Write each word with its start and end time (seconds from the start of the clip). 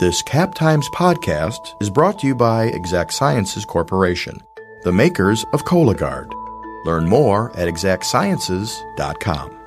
This 0.00 0.22
Cap 0.22 0.54
Times 0.54 0.88
podcast 0.94 1.74
is 1.78 1.90
brought 1.90 2.18
to 2.20 2.26
you 2.26 2.34
by 2.34 2.68
Exact 2.68 3.12
Sciences 3.12 3.66
Corporation, 3.66 4.42
the 4.82 4.90
makers 4.90 5.44
of 5.52 5.66
Cologuard. 5.66 6.32
Learn 6.86 7.06
more 7.06 7.54
at 7.54 7.68
exactsciences.com. 7.68 9.59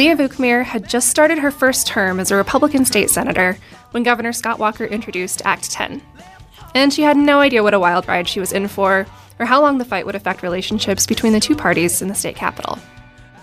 Leah 0.00 0.16
Vukmir 0.16 0.64
had 0.64 0.88
just 0.88 1.10
started 1.10 1.36
her 1.36 1.50
first 1.50 1.86
term 1.86 2.20
as 2.20 2.30
a 2.30 2.36
Republican 2.36 2.86
state 2.86 3.10
senator 3.10 3.58
when 3.90 4.02
Governor 4.02 4.32
Scott 4.32 4.58
Walker 4.58 4.86
introduced 4.86 5.42
Act 5.44 5.70
10. 5.70 6.00
And 6.74 6.90
she 6.90 7.02
had 7.02 7.18
no 7.18 7.40
idea 7.40 7.62
what 7.62 7.74
a 7.74 7.78
wild 7.78 8.08
ride 8.08 8.26
she 8.26 8.40
was 8.40 8.50
in 8.50 8.66
for, 8.66 9.06
or 9.38 9.44
how 9.44 9.60
long 9.60 9.76
the 9.76 9.84
fight 9.84 10.06
would 10.06 10.14
affect 10.14 10.42
relationships 10.42 11.06
between 11.06 11.34
the 11.34 11.38
two 11.38 11.54
parties 11.54 12.00
in 12.00 12.08
the 12.08 12.14
state 12.14 12.34
capitol. 12.34 12.78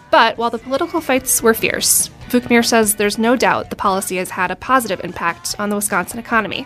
But 0.09 0.39
while 0.39 0.49
the 0.49 0.57
political 0.57 0.99
fights 0.99 1.43
were 1.43 1.53
fierce, 1.53 2.09
Vukmir 2.29 2.65
says 2.65 2.95
there's 2.95 3.19
no 3.19 3.35
doubt 3.35 3.69
the 3.69 3.75
policy 3.75 4.17
has 4.17 4.31
had 4.31 4.49
a 4.49 4.55
positive 4.55 5.01
impact 5.03 5.55
on 5.59 5.69
the 5.69 5.75
Wisconsin 5.75 6.17
economy. 6.17 6.65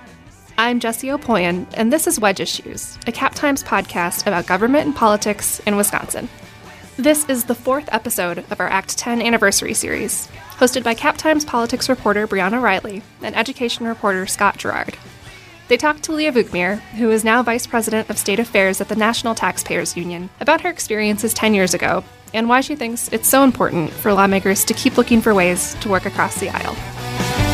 I'm 0.57 0.79
Jessie 0.79 1.09
Opoien, 1.09 1.67
and 1.73 1.91
this 1.91 2.07
is 2.07 2.17
Wedge 2.17 2.39
Issues, 2.39 2.97
a 3.07 3.11
Cap 3.11 3.35
Times 3.35 3.61
podcast 3.61 4.25
about 4.25 4.47
government 4.47 4.85
and 4.85 4.95
politics 4.95 5.59
in 5.65 5.75
Wisconsin. 5.75 6.29
This 7.01 7.27
is 7.27 7.45
the 7.45 7.55
fourth 7.55 7.89
episode 7.91 8.45
of 8.51 8.59
our 8.59 8.67
Act 8.67 8.95
10 8.95 9.23
anniversary 9.23 9.73
series, 9.73 10.27
hosted 10.59 10.83
by 10.83 10.93
Cap 10.93 11.17
Times 11.17 11.43
politics 11.43 11.89
reporter 11.89 12.27
Briana 12.27 12.61
Reilly 12.61 13.01
and 13.23 13.35
education 13.35 13.87
reporter 13.87 14.27
Scott 14.27 14.57
Girard. 14.57 14.95
They 15.67 15.77
talked 15.77 16.03
to 16.03 16.11
Leah 16.11 16.31
Vukmir, 16.31 16.77
who 16.99 17.09
is 17.09 17.23
now 17.23 17.41
Vice 17.41 17.65
President 17.65 18.07
of 18.11 18.19
State 18.19 18.37
Affairs 18.37 18.81
at 18.81 18.87
the 18.87 18.95
National 18.95 19.33
Taxpayers 19.33 19.97
Union, 19.97 20.29
about 20.39 20.61
her 20.61 20.69
experiences 20.69 21.33
10 21.33 21.55
years 21.55 21.73
ago 21.73 22.03
and 22.35 22.47
why 22.47 22.61
she 22.61 22.75
thinks 22.75 23.07
it's 23.07 23.27
so 23.27 23.43
important 23.43 23.89
for 23.89 24.13
lawmakers 24.13 24.63
to 24.65 24.75
keep 24.75 24.95
looking 24.95 25.21
for 25.21 25.33
ways 25.33 25.73
to 25.81 25.89
work 25.89 26.05
across 26.05 26.39
the 26.39 26.49
aisle. 26.49 27.50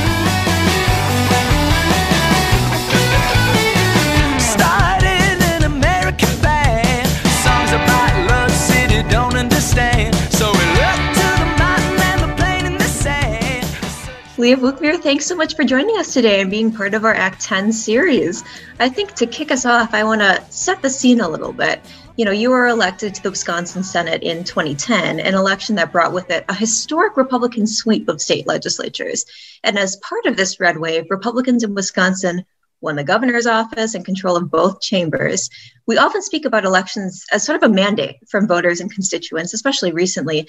Leah 14.48 14.56
Vukmir, 14.56 14.98
thanks 14.98 15.26
so 15.26 15.36
much 15.36 15.58
for 15.58 15.66
joining 15.66 15.98
us 15.98 16.14
today 16.14 16.40
and 16.40 16.50
being 16.50 16.72
part 16.72 16.94
of 16.94 17.04
our 17.04 17.14
Act 17.14 17.42
10 17.42 17.74
series. 17.74 18.46
I 18.80 18.88
think 18.88 19.14
to 19.16 19.28
kick 19.28 19.52
us 19.52 19.66
off, 19.66 19.94
I 19.94 20.06
want 20.06 20.22
to 20.22 20.42
set 20.50 20.82
the 20.82 20.90
scene 20.90 21.20
a 21.20 21.28
little 21.28 21.52
bit. 21.52 21.82
You 22.16 22.24
know, 22.24 22.32
you 22.32 22.52
were 22.52 22.68
elected 22.68 23.14
to 23.16 23.24
the 23.24 23.32
Wisconsin 23.32 23.84
Senate 23.84 24.24
in 24.24 24.46
2010, 24.46 25.20
an 25.20 25.34
election 25.34 25.76
that 25.76 25.92
brought 25.92 26.14
with 26.14 26.32
it 26.32 26.46
a 26.48 26.54
historic 26.54 27.18
Republican 27.18 27.68
sweep 27.68 28.08
of 28.08 28.22
state 28.22 28.48
legislatures. 28.48 29.26
And 29.66 29.78
as 29.78 29.98
part 29.98 30.26
of 30.26 30.38
this 30.38 30.62
red 30.62 30.78
wave, 30.78 31.08
Republicans 31.10 31.66
in 31.66 31.76
Wisconsin 31.76 32.46
won 32.80 32.96
the 32.96 33.04
governor's 33.04 33.48
office 33.48 33.96
and 33.96 34.06
control 34.06 34.38
of 34.38 34.50
both 34.50 34.80
chambers. 34.80 35.50
We 35.88 35.98
often 35.98 36.22
speak 36.22 36.46
about 36.46 36.64
elections 36.64 37.26
as 37.34 37.44
sort 37.44 37.62
of 37.62 37.70
a 37.70 37.74
mandate 37.74 38.16
from 38.30 38.48
voters 38.48 38.80
and 38.80 38.90
constituents, 38.90 39.54
especially 39.54 39.92
recently. 39.92 40.48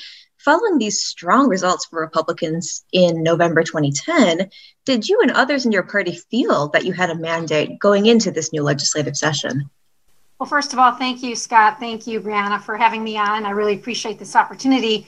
Following 0.49 0.79
these 0.79 1.03
strong 1.03 1.51
results 1.51 1.85
for 1.85 2.01
Republicans 2.01 2.83
in 2.91 3.23
November 3.23 3.63
2010, 3.63 4.49
did 4.87 5.07
you 5.07 5.21
and 5.21 5.31
others 5.33 5.67
in 5.67 5.73
your 5.73 5.83
party 5.83 6.13
feel 6.31 6.69
that 6.69 6.87
you 6.87 6.95
had 6.95 7.11
a 7.11 7.15
mandate 7.15 7.79
going 7.79 8.07
into 8.07 8.31
this 8.31 8.51
new 8.51 8.63
legislative 8.63 9.15
session? 9.15 9.69
Well, 10.39 10.49
first 10.49 10.73
of 10.73 10.79
all, 10.79 10.93
thank 10.93 11.23
you, 11.23 11.37
Scott. 11.37 11.79
Thank 11.79 12.07
you, 12.07 12.23
Briana, 12.23 12.63
for 12.63 12.79
having 12.79 13.05
me 13.05 13.19
on. 13.19 13.45
I 13.45 13.51
really 13.51 13.75
appreciate 13.75 14.19
this 14.19 14.35
opportunity 14.35 15.01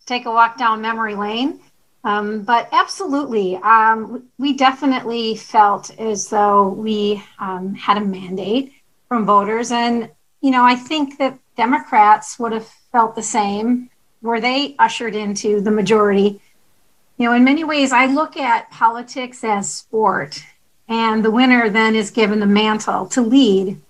to 0.00 0.06
take 0.06 0.26
a 0.26 0.32
walk 0.32 0.58
down 0.58 0.80
memory 0.80 1.14
lane. 1.14 1.60
Um, 2.02 2.42
but 2.42 2.68
absolutely, 2.72 3.54
um, 3.58 4.24
we 4.36 4.54
definitely 4.54 5.36
felt 5.36 5.96
as 6.00 6.28
though 6.28 6.70
we 6.70 7.22
um, 7.38 7.72
had 7.76 7.98
a 7.98 8.04
mandate 8.04 8.72
from 9.06 9.26
voters. 9.26 9.70
And, 9.70 10.10
you 10.40 10.50
know, 10.50 10.64
I 10.64 10.74
think 10.74 11.18
that 11.18 11.38
Democrats 11.56 12.36
would 12.40 12.50
have 12.50 12.66
felt 12.90 13.14
the 13.14 13.22
same 13.22 13.90
were 14.22 14.40
they 14.40 14.74
ushered 14.78 15.14
into 15.14 15.60
the 15.60 15.70
majority. 15.70 16.40
You 17.16 17.26
know, 17.26 17.32
in 17.32 17.44
many 17.44 17.64
ways, 17.64 17.92
I 17.92 18.06
look 18.06 18.36
at 18.36 18.70
politics 18.70 19.42
as 19.44 19.72
sport, 19.72 20.42
and 20.88 21.24
the 21.24 21.30
winner 21.30 21.68
then 21.68 21.94
is 21.94 22.10
given 22.10 22.40
the 22.40 22.46
mantle 22.46 23.06
to 23.06 23.22
lead. 23.22 23.80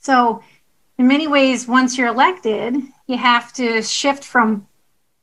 So, 0.00 0.42
in 0.98 1.06
many 1.06 1.26
ways, 1.26 1.68
once 1.68 1.96
you're 1.96 2.08
elected, 2.08 2.76
you 3.06 3.16
have 3.16 3.52
to 3.54 3.82
shift 3.82 4.24
from 4.24 4.66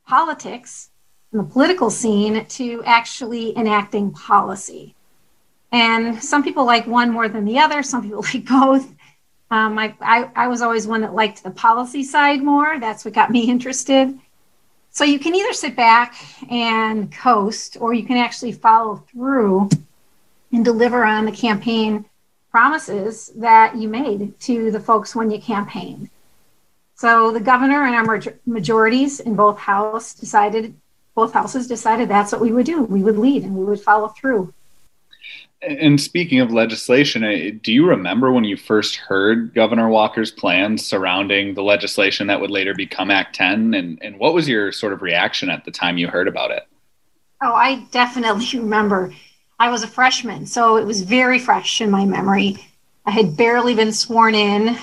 politics 0.06 0.90
and 1.32 1.40
the 1.40 1.52
political 1.52 1.90
scene 1.90 2.44
to 2.46 2.82
actually 2.84 3.56
enacting 3.56 4.12
policy. 4.12 4.94
And 5.72 6.22
some 6.22 6.42
people 6.42 6.64
like 6.64 6.86
one 6.86 7.10
more 7.10 7.28
than 7.28 7.44
the 7.44 7.58
other, 7.58 7.82
some 7.82 8.02
people 8.02 8.24
like 8.34 8.46
both. 8.46 8.92
Um, 9.50 9.78
I, 9.78 9.94
I, 10.00 10.30
I 10.34 10.48
was 10.48 10.60
always 10.60 10.86
one 10.86 11.02
that 11.02 11.14
liked 11.14 11.42
the 11.42 11.50
policy 11.50 12.02
side 12.02 12.42
more. 12.42 12.80
That's 12.80 13.04
what 13.04 13.14
got 13.14 13.30
me 13.30 13.40
interested. 13.50 14.18
So 14.90 15.04
you 15.04 15.18
can 15.18 15.34
either 15.34 15.52
sit 15.52 15.76
back 15.76 16.16
and 16.50 17.12
coast, 17.12 17.76
or 17.80 17.92
you 17.92 18.04
can 18.04 18.16
actually 18.16 18.52
follow 18.52 18.96
through 18.96 19.68
and 20.52 20.64
deliver 20.64 21.04
on 21.04 21.26
the 21.26 21.32
campaign 21.32 22.06
promises 22.50 23.30
that 23.36 23.76
you 23.76 23.88
made 23.88 24.40
to 24.40 24.70
the 24.70 24.80
folks 24.80 25.14
when 25.14 25.30
you 25.30 25.38
campaigned. 25.38 26.08
So 26.94 27.30
the 27.30 27.40
governor 27.40 27.84
and 27.84 27.94
our 27.94 28.04
major- 28.04 28.40
majorities 28.46 29.20
in 29.20 29.36
both 29.36 29.58
house 29.58 30.14
decided, 30.14 30.74
both 31.14 31.34
houses 31.34 31.66
decided 31.66 32.08
that's 32.08 32.32
what 32.32 32.40
we 32.40 32.52
would 32.52 32.64
do. 32.64 32.82
We 32.82 33.02
would 33.02 33.18
lead 33.18 33.44
and 33.44 33.54
we 33.54 33.66
would 33.66 33.80
follow 33.80 34.08
through. 34.08 34.54
And 35.62 36.00
speaking 36.00 36.40
of 36.40 36.52
legislation, 36.52 37.60
do 37.62 37.72
you 37.72 37.88
remember 37.88 38.30
when 38.30 38.44
you 38.44 38.56
first 38.56 38.96
heard 38.96 39.54
Governor 39.54 39.88
Walker's 39.88 40.30
plans 40.30 40.84
surrounding 40.84 41.54
the 41.54 41.62
legislation 41.62 42.26
that 42.26 42.40
would 42.40 42.50
later 42.50 42.74
become 42.74 43.10
Act 43.10 43.34
10? 43.36 43.74
And, 43.74 43.98
and 44.02 44.18
what 44.18 44.34
was 44.34 44.48
your 44.48 44.70
sort 44.70 44.92
of 44.92 45.02
reaction 45.02 45.48
at 45.48 45.64
the 45.64 45.70
time 45.70 45.98
you 45.98 46.08
heard 46.08 46.28
about 46.28 46.50
it? 46.50 46.68
Oh, 47.42 47.54
I 47.54 47.86
definitely 47.90 48.46
remember. 48.58 49.12
I 49.58 49.70
was 49.70 49.82
a 49.82 49.88
freshman, 49.88 50.44
so 50.46 50.76
it 50.76 50.84
was 50.84 51.00
very 51.02 51.38
fresh 51.38 51.80
in 51.80 51.90
my 51.90 52.04
memory. 52.04 52.58
I 53.06 53.10
had 53.10 53.36
barely 53.36 53.74
been 53.74 53.92
sworn 53.92 54.34
in 54.34 54.76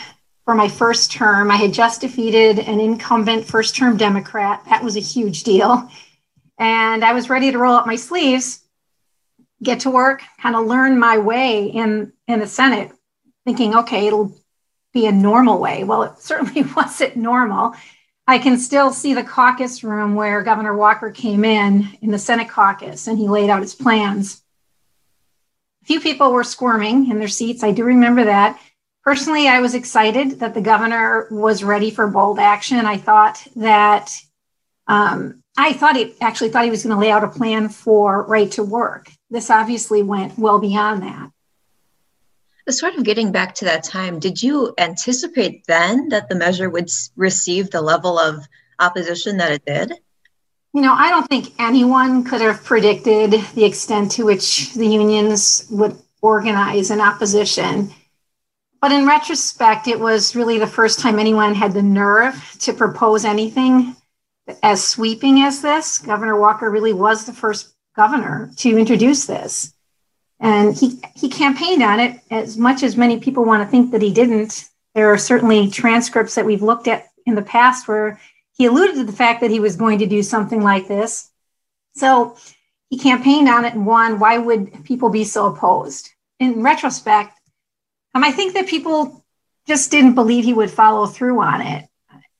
for 0.45 0.55
my 0.55 0.67
first 0.67 1.11
term. 1.11 1.51
I 1.51 1.55
had 1.55 1.73
just 1.73 2.01
defeated 2.01 2.59
an 2.59 2.79
incumbent 2.79 3.45
first 3.45 3.75
term 3.75 3.97
Democrat. 3.97 4.63
That 4.69 4.83
was 4.83 4.97
a 4.97 5.01
huge 5.01 5.43
deal. 5.43 5.89
And 6.57 7.05
I 7.05 7.13
was 7.13 7.29
ready 7.29 7.51
to 7.51 7.57
roll 7.57 7.75
up 7.75 7.85
my 7.85 7.95
sleeves, 7.95 8.62
get 9.63 9.81
to 9.81 9.89
work, 9.89 10.21
kind 10.41 10.55
of 10.55 10.65
learn 10.65 10.99
my 10.99 11.17
way 11.17 11.65
in, 11.65 12.13
in 12.27 12.39
the 12.39 12.47
Senate, 12.47 12.91
thinking, 13.45 13.75
okay, 13.75 14.07
it'll 14.07 14.35
be 14.93 15.05
a 15.07 15.11
normal 15.11 15.59
way. 15.59 15.83
Well, 15.83 16.03
it 16.03 16.19
certainly 16.19 16.63
wasn't 16.75 17.15
normal. 17.15 17.73
I 18.25 18.37
can 18.37 18.57
still 18.57 18.91
see 18.91 19.13
the 19.13 19.23
caucus 19.23 19.83
room 19.83 20.15
where 20.15 20.43
Governor 20.43 20.75
Walker 20.75 21.11
came 21.11 21.43
in 21.43 21.97
in 22.01 22.11
the 22.11 22.19
Senate 22.19 22.49
caucus 22.49 23.07
and 23.07 23.17
he 23.17 23.27
laid 23.27 23.49
out 23.49 23.61
his 23.61 23.75
plans. 23.75 24.41
A 25.81 25.85
few 25.85 25.99
people 25.99 26.31
were 26.31 26.45
squirming 26.45 27.09
in 27.09 27.19
their 27.19 27.27
seats. 27.27 27.63
I 27.63 27.71
do 27.71 27.83
remember 27.83 28.23
that. 28.23 28.59
Personally, 29.03 29.49
I 29.49 29.59
was 29.59 29.75
excited 29.75 30.39
that 30.39 30.53
the 30.53 30.61
governor 30.61 31.27
was 31.29 31.65
ready 31.65 31.91
for 31.91 32.07
bold 32.07 32.39
action. 32.39 32.85
I 32.85 32.97
thought 32.97 33.45
that 33.57 34.17
um, 34.87 35.43
I 35.57 35.73
thought 35.73 35.97
he 35.97 36.13
actually 36.21 36.49
thought 36.49 36.63
he 36.63 36.69
was 36.69 36.83
going 36.83 36.95
to 36.95 37.01
lay 37.01 37.11
out 37.11 37.25
a 37.25 37.27
plan 37.27 37.67
for 37.67 38.23
right 38.23 38.49
to 38.51 38.63
work. 38.63 39.11
This 39.33 39.49
obviously 39.49 40.03
went 40.03 40.37
well 40.37 40.59
beyond 40.59 41.01
that. 41.01 41.31
Sort 42.69 42.93
of 42.93 43.03
getting 43.03 43.31
back 43.31 43.55
to 43.55 43.65
that 43.65 43.83
time, 43.83 44.19
did 44.19 44.43
you 44.43 44.75
anticipate 44.77 45.65
then 45.65 46.09
that 46.09 46.29
the 46.29 46.35
measure 46.35 46.69
would 46.69 46.87
receive 47.15 47.71
the 47.71 47.81
level 47.81 48.19
of 48.19 48.45
opposition 48.79 49.37
that 49.37 49.51
it 49.51 49.65
did? 49.65 49.93
You 50.73 50.81
know, 50.81 50.93
I 50.93 51.09
don't 51.09 51.27
think 51.27 51.51
anyone 51.57 52.23
could 52.23 52.41
have 52.41 52.63
predicted 52.63 53.31
the 53.55 53.65
extent 53.65 54.11
to 54.11 54.23
which 54.23 54.71
the 54.75 54.85
unions 54.85 55.65
would 55.71 55.97
organize 56.21 56.91
an 56.91 57.01
opposition. 57.01 57.91
But 58.81 58.91
in 58.91 59.07
retrospect, 59.07 59.87
it 59.87 59.99
was 59.99 60.35
really 60.35 60.59
the 60.59 60.67
first 60.67 60.99
time 60.99 61.17
anyone 61.17 61.55
had 61.55 61.73
the 61.73 61.81
nerve 61.81 62.55
to 62.59 62.71
propose 62.71 63.25
anything 63.25 63.95
as 64.61 64.87
sweeping 64.87 65.41
as 65.41 65.63
this. 65.63 65.97
Governor 65.97 66.39
Walker 66.39 66.69
really 66.69 66.93
was 66.93 67.25
the 67.25 67.33
first 67.33 67.72
governor 67.95 68.51
to 68.57 68.77
introduce 68.77 69.25
this. 69.25 69.73
And 70.39 70.75
he, 70.75 71.01
he 71.15 71.29
campaigned 71.29 71.83
on 71.83 71.99
it 71.99 72.19
as 72.29 72.57
much 72.57 72.83
as 72.83 72.97
many 72.97 73.19
people 73.19 73.45
want 73.45 73.63
to 73.63 73.69
think 73.69 73.91
that 73.91 74.01
he 74.01 74.13
didn't. 74.13 74.67
There 74.93 75.11
are 75.11 75.17
certainly 75.17 75.69
transcripts 75.69 76.35
that 76.35 76.45
we've 76.45 76.61
looked 76.61 76.87
at 76.87 77.07
in 77.25 77.35
the 77.35 77.41
past 77.41 77.87
where 77.87 78.19
he 78.55 78.65
alluded 78.65 78.95
to 78.95 79.03
the 79.05 79.11
fact 79.11 79.41
that 79.41 79.51
he 79.51 79.59
was 79.59 79.75
going 79.75 79.99
to 79.99 80.05
do 80.05 80.21
something 80.21 80.61
like 80.61 80.87
this. 80.87 81.29
So 81.95 82.37
he 82.89 82.97
campaigned 82.97 83.49
on 83.49 83.65
it 83.65 83.73
and 83.73 83.85
won. 83.85 84.19
Why 84.19 84.37
would 84.37 84.83
people 84.83 85.09
be 85.09 85.23
so 85.23 85.47
opposed? 85.47 86.09
In 86.39 86.61
retrospect, 86.61 87.39
um, 88.13 88.23
I 88.23 88.31
think 88.31 88.53
that 88.53 88.67
people 88.67 89.25
just 89.67 89.91
didn't 89.91 90.15
believe 90.15 90.43
he 90.43 90.53
would 90.53 90.69
follow 90.69 91.07
through 91.07 91.41
on 91.41 91.61
it. 91.61 91.87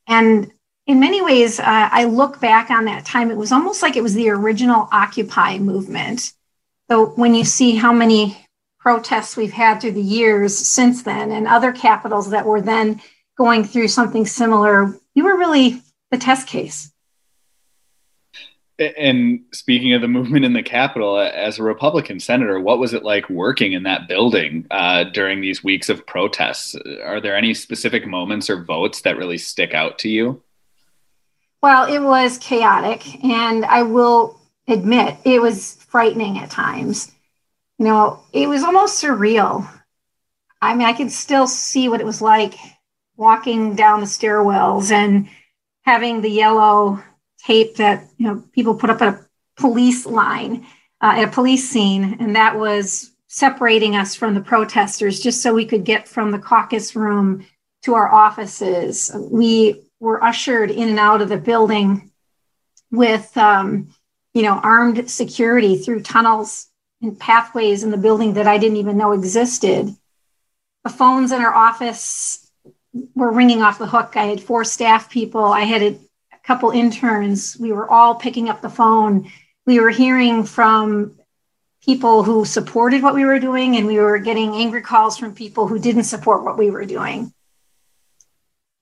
And 0.08 0.52
in 0.86 1.00
many 1.00 1.22
ways, 1.22 1.60
uh, 1.60 1.64
I 1.66 2.06
look 2.06 2.40
back 2.40 2.70
on 2.70 2.86
that 2.86 3.06
time, 3.06 3.32
it 3.32 3.38
was 3.38 3.52
almost 3.52 3.82
like 3.82 3.96
it 3.96 4.04
was 4.04 4.14
the 4.14 4.30
original 4.30 4.90
Occupy 4.92 5.58
movement. 5.60 6.34
So 6.92 7.08
when 7.16 7.34
you 7.34 7.46
see 7.46 7.76
how 7.76 7.94
many 7.94 8.38
protests 8.80 9.38
we've 9.38 9.54
had 9.54 9.80
through 9.80 9.94
the 9.94 10.02
years 10.02 10.58
since 10.58 11.04
then 11.04 11.32
and 11.32 11.48
other 11.48 11.72
capitals 11.72 12.30
that 12.32 12.46
were 12.46 12.62
then 12.62 13.02
going 13.38 13.64
through 13.64 13.88
something 13.88 14.26
similar, 14.26 14.94
we 15.16 15.22
were 15.22 15.38
really 15.38 15.82
the 16.12 16.18
test 16.18 16.48
case. 16.48 16.92
And 18.78 19.42
speaking 19.54 19.94
of 19.94 20.02
the 20.02 20.08
movement 20.10 20.44
in 20.44 20.52
the 20.52 20.64
Capitol, 20.64 21.18
as 21.18 21.60
a 21.60 21.64
Republican 21.64 22.20
senator, 22.20 22.60
what 22.60 22.80
was 22.80 22.94
it 22.94 23.04
like 23.04 23.30
working 23.30 23.72
in 23.72 23.84
that 23.84 24.10
building 24.10 24.68
uh, 24.70 25.06
during 25.06 25.40
these 25.40 25.64
weeks 25.64 25.88
of 25.88 26.06
protests? 26.06 26.76
Are 27.04 27.22
there 27.22 27.38
any 27.38 27.54
specific 27.54 28.06
moments 28.06 28.50
or 28.50 28.66
votes 28.66 29.02
that 29.02 29.18
really 29.18 29.38
stick 29.38 29.74
out 29.74 29.98
to 30.00 30.10
you? 30.10 30.44
Well, 31.64 31.86
it 31.86 32.00
was 32.00 32.38
chaotic, 32.40 33.24
and 33.24 33.64
I 33.64 33.84
will 33.84 34.38
admit 34.68 35.16
it 35.24 35.42
was 35.42 35.76
frightening 35.88 36.38
at 36.38 36.52
times. 36.52 37.10
You 37.80 37.86
know, 37.86 38.20
it 38.34 38.50
was 38.50 38.64
almost 38.64 39.02
surreal. 39.02 39.66
I 40.62 40.76
mean, 40.76 40.86
I 40.86 40.92
could 40.92 41.10
still 41.10 41.48
see 41.48 41.88
what 41.88 42.02
it 42.02 42.06
was 42.06 42.22
like 42.22 42.56
walking 43.16 43.76
down 43.76 44.02
the 44.02 44.08
stairwells 44.08 44.92
and 44.92 45.30
having 45.86 46.20
the 46.20 46.30
yellow 46.30 47.02
tape 47.38 47.78
that 47.78 48.10
you 48.18 48.28
know 48.28 48.44
people 48.52 48.76
put 48.76 48.90
up 48.90 49.02
at 49.02 49.14
a 49.14 49.26
police 49.56 50.06
line 50.06 50.66
uh, 51.00 51.14
at 51.16 51.30
a 51.30 51.32
police 51.32 51.70
scene, 51.70 52.18
and 52.20 52.36
that 52.36 52.60
was 52.60 53.12
separating 53.28 53.96
us 53.96 54.16
from 54.16 54.34
the 54.34 54.42
protesters 54.42 55.22
just 55.22 55.42
so 55.42 55.54
we 55.54 55.66
could 55.66 55.86
get 55.86 56.10
from 56.10 56.32
the 56.32 56.40
caucus 56.40 56.94
room 56.94 57.48
to 57.84 57.94
our 57.94 58.12
offices. 58.12 59.16
We 59.32 59.82
were 60.04 60.22
ushered 60.22 60.70
in 60.70 60.90
and 60.90 61.00
out 61.00 61.22
of 61.22 61.30
the 61.30 61.38
building 61.38 62.12
with, 62.92 63.36
um, 63.38 63.88
you 64.34 64.42
know, 64.42 64.60
armed 64.62 65.10
security 65.10 65.78
through 65.78 66.02
tunnels 66.02 66.68
and 67.02 67.18
pathways 67.18 67.84
in 67.86 67.90
the 67.90 67.98
building 67.98 68.34
that 68.34 68.46
I 68.46 68.58
didn't 68.58 68.78
even 68.78 68.98
know 68.98 69.14
existed. 69.14 69.96
The 70.84 70.90
phones 70.90 71.32
in 71.32 71.42
our 71.42 71.54
office 71.54 72.52
were 73.16 73.32
ringing 73.32 73.62
off 73.62 73.80
the 73.80 73.88
hook. 73.88 74.18
I 74.18 74.26
had 74.26 74.44
four 74.44 74.66
staff 74.66 75.10
people. 75.10 75.46
I 75.46 75.62
had 75.62 75.82
a 75.82 75.98
couple 76.44 76.72
interns. 76.72 77.58
We 77.58 77.72
were 77.72 77.90
all 77.90 78.16
picking 78.16 78.50
up 78.50 78.62
the 78.62 78.70
phone. 78.70 79.32
We 79.66 79.80
were 79.80 79.90
hearing 79.90 80.44
from 80.44 81.18
people 81.86 82.24
who 82.24 82.44
supported 82.44 83.02
what 83.04 83.16
we 83.16 83.24
were 83.24 83.40
doing, 83.40 83.78
and 83.78 83.88
we 83.88 84.00
were 84.00 84.18
getting 84.18 84.54
angry 84.54 84.82
calls 84.82 85.18
from 85.18 85.34
people 85.34 85.66
who 85.66 85.80
didn't 85.80 86.04
support 86.04 86.44
what 86.44 86.58
we 86.58 86.70
were 86.72 86.86
doing. 86.86 87.34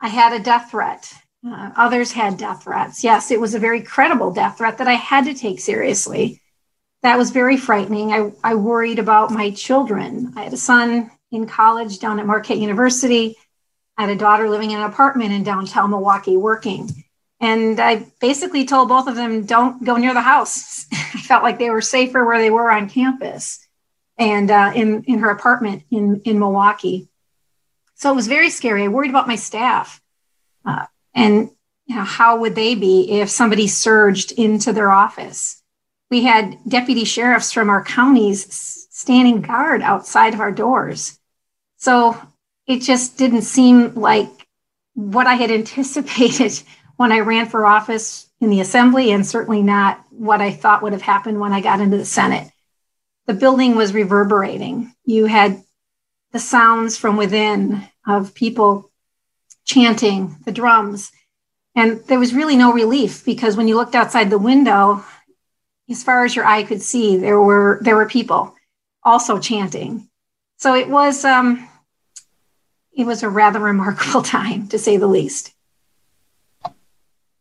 I 0.02 0.10
had 0.10 0.34
a 0.34 0.44
death 0.44 0.72
threat. 0.72 1.14
Uh, 1.46 1.72
others 1.76 2.12
had 2.12 2.38
death 2.38 2.64
threats. 2.64 3.04
Yes, 3.04 3.32
it 3.32 3.40
was 3.40 3.54
a 3.54 3.60
very 3.60 3.82
credible 3.82 4.32
death 4.32 4.58
threat 4.58 4.78
that 4.80 4.88
I 4.88 4.94
had 4.94 5.26
to 5.26 5.34
take 5.34 5.60
seriously. 5.60 6.42
That 7.04 7.18
was 7.18 7.32
very 7.32 7.58
frightening. 7.58 8.12
I, 8.12 8.32
I 8.44 8.56
worried 8.56 9.00
about 9.00 9.32
my 9.32 9.52
children. 9.52 10.34
I 10.36 10.44
had 10.44 10.54
a 10.54 10.58
son 10.58 11.10
in 11.32 11.48
college 11.48 12.00
down 12.00 12.20
at 12.20 12.28
Marquette 12.28 12.58
University. 12.58 13.36
I 13.98 14.04
had 14.04 14.12
a 14.12 14.20
daughter 14.20 14.50
living 14.50 14.72
in 14.72 14.80
an 14.80 14.90
apartment 14.90 15.34
in 15.34 15.44
downtown 15.44 15.92
Milwaukee 15.92 16.38
working. 16.38 16.90
And 17.40 17.80
I 17.80 18.06
basically 18.20 18.66
told 18.66 18.90
both 18.90 19.08
of 19.08 19.16
them, 19.16 19.46
don't 19.46 19.84
go 19.84 19.98
near 19.98 20.14
the 20.14 20.22
house. 20.22 20.86
I 20.92 21.22
felt 21.22 21.44
like 21.44 21.58
they 21.58 21.72
were 21.72 21.82
safer 21.82 22.24
where 22.24 22.40
they 22.40 22.52
were 22.52 22.72
on 22.72 22.88
campus 22.88 23.66
and 24.18 24.52
uh, 24.52 24.72
in, 24.76 25.04
in 25.04 25.20
her 25.20 25.32
apartment 25.32 25.84
in, 25.90 26.22
in 26.24 26.38
Milwaukee. 26.38 27.10
So 28.02 28.12
it 28.12 28.16
was 28.16 28.28
very 28.28 28.50
scary. 28.50 28.84
I 28.84 28.88
worried 28.88 29.12
about 29.12 29.28
my 29.28 29.36
staff. 29.36 30.02
Uh, 30.66 30.88
and 31.14 31.52
you 31.86 31.96
know, 31.96 32.04
how 32.04 32.40
would 32.40 32.56
they 32.56 32.74
be 32.74 33.12
if 33.12 33.30
somebody 33.30 33.68
surged 33.68 34.32
into 34.32 34.74
their 34.74 34.90
office? 34.90 35.62
We 36.10 36.24
had 36.24 36.58
deputy 36.68 37.06
sheriffs 37.06 37.52
from 37.52 37.70
our 37.70 37.84
counties 37.84 38.88
standing 38.90 39.42
guard 39.42 39.84
outside 39.84 40.34
of 40.34 40.40
our 40.40 40.52
doors. 40.52 41.20
So 41.78 42.20
it 42.66 42.80
just 42.80 43.20
didn't 43.20 43.44
seem 43.44 43.94
like 43.94 44.48
what 44.96 45.28
I 45.28 45.36
had 45.36 45.52
anticipated 45.52 46.60
when 46.96 47.12
I 47.12 47.20
ran 47.20 47.50
for 47.50 47.68
office 47.68 48.28
in 48.40 48.50
the 48.50 48.62
assembly, 48.62 49.12
and 49.12 49.28
certainly 49.28 49.62
not 49.62 50.04
what 50.10 50.42
I 50.42 50.50
thought 50.50 50.82
would 50.82 50.94
have 50.94 51.04
happened 51.04 51.40
when 51.40 51.54
I 51.54 51.62
got 51.62 51.80
into 51.80 51.98
the 51.98 52.06
Senate. 52.06 52.52
The 53.28 53.36
building 53.36 53.76
was 53.76 53.94
reverberating. 53.94 54.92
You 55.06 55.28
had 55.28 55.64
the 56.32 56.40
sounds 56.40 56.98
from 56.98 57.16
within 57.16 57.88
of 58.06 58.34
people 58.34 58.92
chanting, 59.66 60.36
the 60.46 60.52
drums. 60.52 61.12
And 61.76 62.02
there 62.06 62.20
was 62.20 62.34
really 62.34 62.58
no 62.58 62.74
relief 62.74 63.24
because 63.24 63.56
when 63.56 63.68
you 63.68 63.76
looked 63.76 63.96
outside 63.96 64.30
the 64.30 64.38
window, 64.38 65.04
as 65.90 66.04
far 66.04 66.26
as 66.26 66.36
your 66.36 66.46
eye 66.46 66.64
could 66.64 66.82
see, 66.82 67.18
there 67.18 67.40
were 67.40 67.80
there 67.82 67.96
were 67.96 68.08
people 68.08 68.56
also 69.04 69.40
chanting. 69.40 70.10
So 70.58 70.76
it 70.76 70.90
was 70.90 71.24
um, 71.26 71.68
it 72.94 73.06
was 73.06 73.24
a 73.24 73.30
rather 73.30 73.60
remarkable 73.60 74.22
time 74.38 74.68
to 74.70 74.80
say 74.80 74.98
the 74.98 75.08
least. 75.08 75.54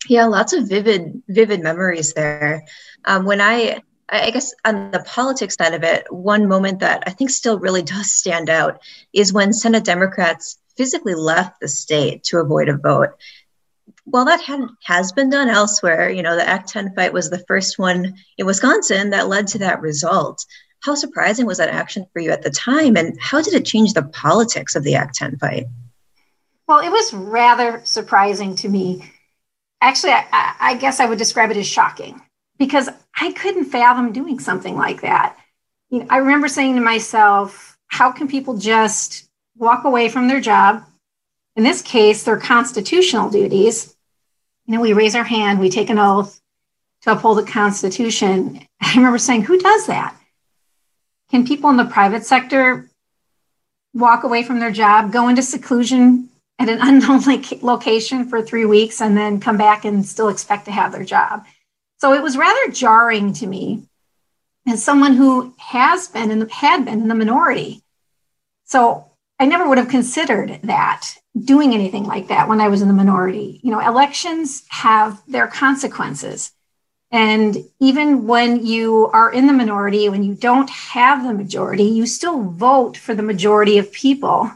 Yeah, 0.08 0.26
lots 0.26 0.52
of 0.52 0.68
vivid, 0.68 1.22
vivid 1.28 1.60
memories 1.60 2.14
there. 2.14 2.64
Um, 3.04 3.24
when 3.24 3.40
I, 3.40 3.80
I 4.10 4.30
guess 4.30 4.52
on 4.64 4.90
the 4.90 5.00
politics 5.00 5.54
side 5.54 5.74
of 5.74 5.84
it, 5.84 6.06
one 6.12 6.48
moment 6.48 6.80
that 6.80 7.04
I 7.06 7.10
think 7.10 7.30
still 7.30 7.58
really 7.58 7.82
does 7.94 8.10
stand 8.10 8.50
out 8.50 8.80
is 9.12 9.32
when 9.32 9.52
Senate 9.52 9.84
Democrats 9.84 10.58
physically 10.76 11.14
left 11.14 11.60
the 11.60 11.68
state 11.68 12.24
to 12.24 12.38
avoid 12.38 12.68
a 12.68 12.76
vote. 12.76 13.10
While 14.04 14.24
that 14.24 14.40
had, 14.40 14.60
has 14.84 15.12
been 15.12 15.30
done 15.30 15.48
elsewhere, 15.48 16.10
you 16.10 16.22
know, 16.22 16.34
the 16.34 16.48
Act 16.48 16.68
10 16.68 16.94
fight 16.94 17.12
was 17.12 17.30
the 17.30 17.44
first 17.46 17.78
one 17.78 18.14
in 18.38 18.46
Wisconsin 18.46 19.10
that 19.10 19.28
led 19.28 19.46
to 19.48 19.58
that 19.58 19.80
result. 19.80 20.44
How 20.82 20.94
surprising 20.94 21.46
was 21.46 21.58
that 21.58 21.68
action 21.68 22.06
for 22.12 22.20
you 22.20 22.30
at 22.30 22.42
the 22.42 22.50
time, 22.50 22.96
and 22.96 23.16
how 23.20 23.42
did 23.42 23.54
it 23.54 23.66
change 23.66 23.92
the 23.92 24.02
politics 24.02 24.74
of 24.74 24.82
the 24.82 24.94
Act 24.94 25.14
10 25.16 25.36
fight? 25.38 25.66
Well, 26.66 26.80
it 26.80 26.90
was 26.90 27.12
rather 27.12 27.82
surprising 27.84 28.54
to 28.56 28.68
me 28.68 29.04
actually, 29.80 30.12
I, 30.12 30.54
I 30.60 30.74
guess 30.74 31.00
I 31.00 31.06
would 31.06 31.18
describe 31.18 31.50
it 31.50 31.56
as 31.56 31.66
shocking 31.66 32.20
because 32.58 32.88
I 33.18 33.32
couldn't 33.32 33.66
fathom 33.66 34.12
doing 34.12 34.38
something 34.38 34.76
like 34.76 35.02
that. 35.02 35.36
You 35.90 36.00
know, 36.00 36.06
I 36.10 36.18
remember 36.18 36.48
saying 36.48 36.74
to 36.76 36.80
myself, 36.80 37.76
how 37.88 38.12
can 38.12 38.28
people 38.28 38.56
just 38.56 39.28
walk 39.56 39.84
away 39.84 40.08
from 40.08 40.28
their 40.28 40.40
job? 40.40 40.84
In 41.56 41.64
this 41.64 41.82
case, 41.82 42.22
their 42.22 42.38
constitutional 42.38 43.30
duties. 43.30 43.94
You 44.66 44.74
know, 44.74 44.80
we 44.80 44.92
raise 44.92 45.14
our 45.14 45.24
hand, 45.24 45.58
we 45.58 45.70
take 45.70 45.90
an 45.90 45.98
oath 45.98 46.40
to 47.02 47.12
uphold 47.12 47.38
the 47.38 47.50
Constitution. 47.50 48.60
I 48.80 48.94
remember 48.94 49.18
saying, 49.18 49.42
who 49.42 49.58
does 49.58 49.86
that? 49.86 50.16
Can 51.30 51.46
people 51.46 51.70
in 51.70 51.76
the 51.76 51.84
private 51.84 52.24
sector 52.24 52.90
walk 53.94 54.24
away 54.24 54.42
from 54.42 54.60
their 54.60 54.70
job, 54.70 55.12
go 55.12 55.28
into 55.28 55.42
seclusion 55.42 56.28
at 56.58 56.68
an 56.68 56.78
unknown 56.82 57.22
location 57.62 58.26
for 58.26 58.42
three 58.42 58.64
weeks 58.64 59.00
and 59.00 59.16
then 59.16 59.40
come 59.40 59.56
back 59.56 59.84
and 59.84 60.06
still 60.06 60.28
expect 60.28 60.66
to 60.66 60.70
have 60.70 60.92
their 60.92 61.04
job. 61.04 61.44
So 62.00 62.14
it 62.14 62.22
was 62.22 62.36
rather 62.36 62.72
jarring 62.72 63.34
to 63.34 63.46
me 63.46 63.86
as 64.66 64.82
someone 64.82 65.14
who 65.14 65.54
has 65.58 66.08
been 66.08 66.30
and 66.30 66.50
had 66.50 66.84
been 66.84 67.02
in 67.02 67.08
the 67.08 67.14
minority. 67.14 67.82
So 68.64 69.10
I 69.38 69.46
never 69.46 69.68
would 69.68 69.78
have 69.78 69.88
considered 69.88 70.60
that 70.64 71.06
doing 71.38 71.74
anything 71.74 72.04
like 72.04 72.28
that 72.28 72.48
when 72.48 72.60
I 72.60 72.68
was 72.68 72.82
in 72.82 72.88
the 72.88 72.94
minority. 72.94 73.60
You 73.62 73.70
know, 73.70 73.80
elections 73.80 74.64
have 74.68 75.20
their 75.26 75.46
consequences. 75.46 76.52
And 77.10 77.56
even 77.80 78.26
when 78.26 78.64
you 78.64 79.08
are 79.08 79.32
in 79.32 79.46
the 79.46 79.52
minority, 79.52 80.08
when 80.08 80.22
you 80.22 80.34
don't 80.34 80.70
have 80.70 81.24
the 81.24 81.34
majority, 81.34 81.84
you 81.84 82.06
still 82.06 82.42
vote 82.42 82.96
for 82.96 83.14
the 83.14 83.22
majority 83.22 83.78
of 83.78 83.92
people 83.92 84.50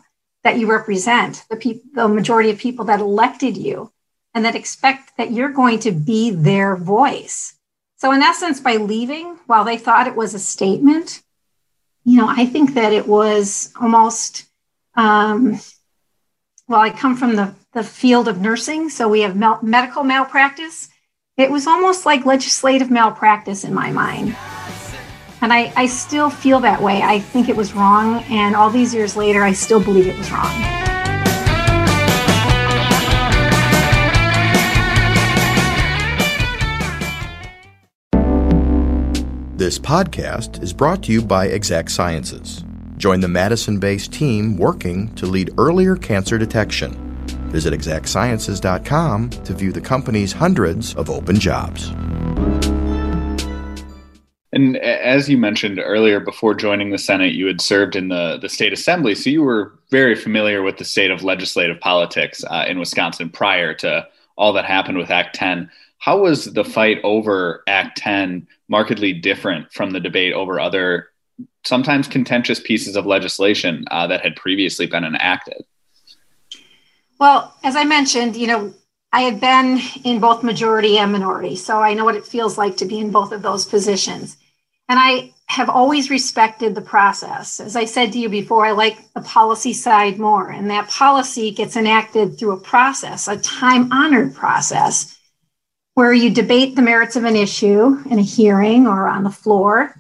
that 0.45 0.59
you 0.59 0.71
represent, 0.71 1.45
the, 1.51 1.57
pe- 1.57 1.81
the 1.95 2.07
majority 2.07 2.51
of 2.51 2.59
people 2.59 2.85
that 2.87 3.01
elected 3.01 3.57
you, 3.57 3.91
and 4.35 4.45
that 4.45 4.57
expect 4.57 5.17
that 5.17 5.31
you're 5.31 5.53
going 5.53 5.79
to 5.81 5.93
be 5.93 6.31
their 6.31 6.77
voice. 6.77 7.55
So, 7.97 8.13
in 8.13 8.23
essence, 8.23 8.61
by 8.61 8.77
leaving, 8.77 9.39
while 9.47 9.65
they 9.65 9.79
thought 9.79 10.09
it 10.09 10.17
was 10.17 10.35
a 10.35 10.39
statement, 10.39 11.23
you 12.05 12.19
know, 12.19 12.27
I 12.29 12.45
think 12.45 12.75
that 12.75 12.93
it 12.93 13.07
was 13.07 13.73
almost, 13.81 14.45
um, 14.95 15.59
well, 16.69 16.81
I 16.81 16.91
come 16.91 17.17
from 17.17 17.37
the, 17.37 17.55
the 17.73 17.85
field 17.85 18.29
of 18.29 18.41
nursing, 18.41 18.91
so 18.91 19.09
we 19.09 19.21
have 19.21 19.37
mal- 19.37 19.61
medical 19.63 20.05
malpractice. 20.05 20.89
It 21.37 21.51
was 21.51 21.67
almost 21.67 22.05
like 22.05 22.27
legislative 22.27 22.91
malpractice 22.91 23.65
in 23.65 23.73
my 23.73 23.91
mind. 23.91 24.37
And 25.41 25.53
I, 25.53 25.73
I 25.77 25.87
still 25.87 26.31
feel 26.31 26.61
that 26.61 26.81
way. 26.81 27.03
I 27.03 27.19
think 27.19 27.49
it 27.49 27.57
was 27.57 27.75
wrong. 27.75 28.23
And 28.31 28.55
all 28.55 28.71
these 28.71 28.95
years 28.95 29.17
later, 29.17 29.43
I 29.43 29.53
still 29.53 29.83
believe 29.83 30.07
it 30.07 30.17
was 30.17 30.31
wrong. 30.31 30.94
This 39.65 39.79
podcast 39.79 40.63
is 40.63 40.75
brought 40.75 41.03
to 41.05 41.13
you 41.13 41.23
by 41.23 41.47
Exact 41.47 41.91
Sciences. 41.91 42.63
Join 42.99 43.21
the 43.21 43.29
Madison 43.29 43.81
based 43.81 44.13
team 44.13 44.59
working 44.59 45.09
to 45.15 45.25
lead 45.25 45.55
earlier 45.57 45.97
cancer 45.97 46.37
detection. 46.37 46.93
Visit 47.49 47.73
exactsciences.com 47.73 49.31
to 49.31 49.55
view 49.55 49.73
the 49.73 49.81
company's 49.81 50.35
hundreds 50.35 50.95
of 50.97 51.09
open 51.09 51.41
jobs. 51.41 51.89
And 54.53 54.77
as 54.77 55.31
you 55.31 55.39
mentioned 55.39 55.81
earlier, 55.83 56.21
before 56.21 56.55
joining 56.55 56.91
the 56.91 56.99
Senate, 56.99 57.33
you 57.33 57.47
had 57.47 57.63
served 57.63 57.97
in 57.97 58.09
the, 58.09 58.37
the 58.43 58.51
state 58.51 58.75
assembly. 58.75 59.15
So 59.15 59.31
you 59.31 59.41
were 59.41 59.73
very 59.91 60.15
familiar 60.15 60.63
with 60.63 60.77
the 60.77 60.85
state 60.85 61.11
of 61.11 61.25
legislative 61.25 61.81
politics 61.81 62.45
uh, 62.51 62.67
in 62.69 62.79
Wisconsin 62.79 63.31
prior 63.31 63.73
to 63.77 64.07
all 64.37 64.53
that 64.53 64.67
happened 64.67 64.99
with 64.99 65.11
Act 65.11 65.35
10. 65.37 65.71
How 66.01 66.19
was 66.19 66.53
the 66.53 66.65
fight 66.65 66.99
over 67.03 67.63
Act 67.67 67.97
10 67.97 68.47
markedly 68.69 69.13
different 69.13 69.73
from 69.73 69.91
the 69.91 70.01
debate 70.01 70.33
over 70.33 70.59
other, 70.59 71.09
sometimes 71.65 72.09
contentious 72.09 72.61
pieces 72.61 72.97
of 72.97 73.07
legislation 73.07 73.85
uh, 73.91 74.07
that 74.07 74.23
had 74.23 74.37
previously 74.37 74.87
been 74.87 75.05
enacted? 75.05 75.65
Well, 77.19 77.55
as 77.63 77.77
I 77.77 77.85
mentioned, 77.85 78.37
you 78.37 78.47
know, 78.47 78.75
I 79.13 79.21
had 79.21 79.41
been 79.41 79.81
in 80.05 80.19
both 80.19 80.43
majority 80.43 80.99
and 80.99 81.13
minority, 81.13 81.57
so 81.57 81.81
I 81.81 81.95
know 81.95 82.05
what 82.05 82.17
it 82.17 82.27
feels 82.27 82.59
like 82.59 82.77
to 82.79 82.85
be 82.85 82.99
in 82.99 83.11
both 83.11 83.33
of 83.33 83.43
those 83.43 83.65
positions. 83.65 84.37
And 84.89 84.99
I 84.99 85.33
have 85.47 85.71
always 85.71 86.11
respected 86.11 86.75
the 86.75 86.81
process. 86.81 87.61
As 87.61 87.77
I 87.77 87.85
said 87.85 88.13
to 88.13 88.19
you 88.19 88.29
before, 88.29 88.67
I 88.67 88.73
like 88.73 89.13
the 89.13 89.21
policy 89.21 89.73
side 89.73 90.19
more. 90.19 90.51
And 90.51 90.71
that 90.71 90.89
policy 90.89 91.53
gets 91.53 91.77
enacted 91.77 92.39
through 92.39 92.53
a 92.53 92.61
process, 92.61 93.29
a 93.29 93.39
time 93.39 93.93
honored 93.93 94.35
process, 94.35 95.14
where 95.95 96.13
you 96.13 96.31
debate 96.31 96.77
the 96.77 96.83
merits 96.83 97.17
of 97.17 97.25
an 97.25 97.37
issue 97.37 98.03
in 98.11 98.19
a 98.19 98.23
hearing 98.23 98.87
or 98.87 99.07
on 99.09 99.25
the 99.25 99.31
floor. 99.31 99.95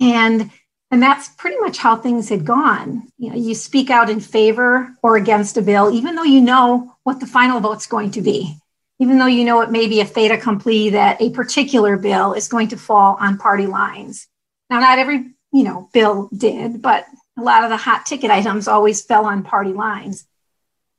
And 0.00 0.50
and 0.90 1.02
that's 1.02 1.28
pretty 1.28 1.58
much 1.58 1.78
how 1.78 1.96
things 1.96 2.28
had 2.28 2.44
gone. 2.44 3.08
You 3.18 3.30
know, 3.30 3.36
you 3.36 3.54
speak 3.54 3.90
out 3.90 4.10
in 4.10 4.20
favor 4.20 4.94
or 5.02 5.16
against 5.16 5.56
a 5.56 5.62
bill, 5.62 5.90
even 5.90 6.14
though 6.14 6.22
you 6.22 6.40
know 6.40 6.94
what 7.02 7.18
the 7.18 7.26
final 7.26 7.58
vote's 7.58 7.86
going 7.86 8.12
to 8.12 8.22
be 8.22 8.56
even 8.98 9.18
though 9.18 9.26
you 9.26 9.44
know 9.44 9.60
it 9.60 9.70
may 9.70 9.86
be 9.86 10.00
a 10.00 10.06
fait 10.06 10.30
accompli 10.30 10.90
that 10.90 11.20
a 11.20 11.30
particular 11.30 11.96
bill 11.96 12.32
is 12.32 12.48
going 12.48 12.68
to 12.68 12.76
fall 12.76 13.16
on 13.20 13.38
party 13.38 13.66
lines. 13.66 14.28
Now, 14.70 14.80
not 14.80 14.98
every 14.98 15.30
you 15.52 15.64
know 15.64 15.88
bill 15.92 16.28
did, 16.36 16.80
but 16.80 17.06
a 17.38 17.42
lot 17.42 17.64
of 17.64 17.70
the 17.70 17.76
hot 17.76 18.06
ticket 18.06 18.30
items 18.30 18.68
always 18.68 19.04
fell 19.04 19.26
on 19.26 19.42
party 19.42 19.72
lines. 19.72 20.26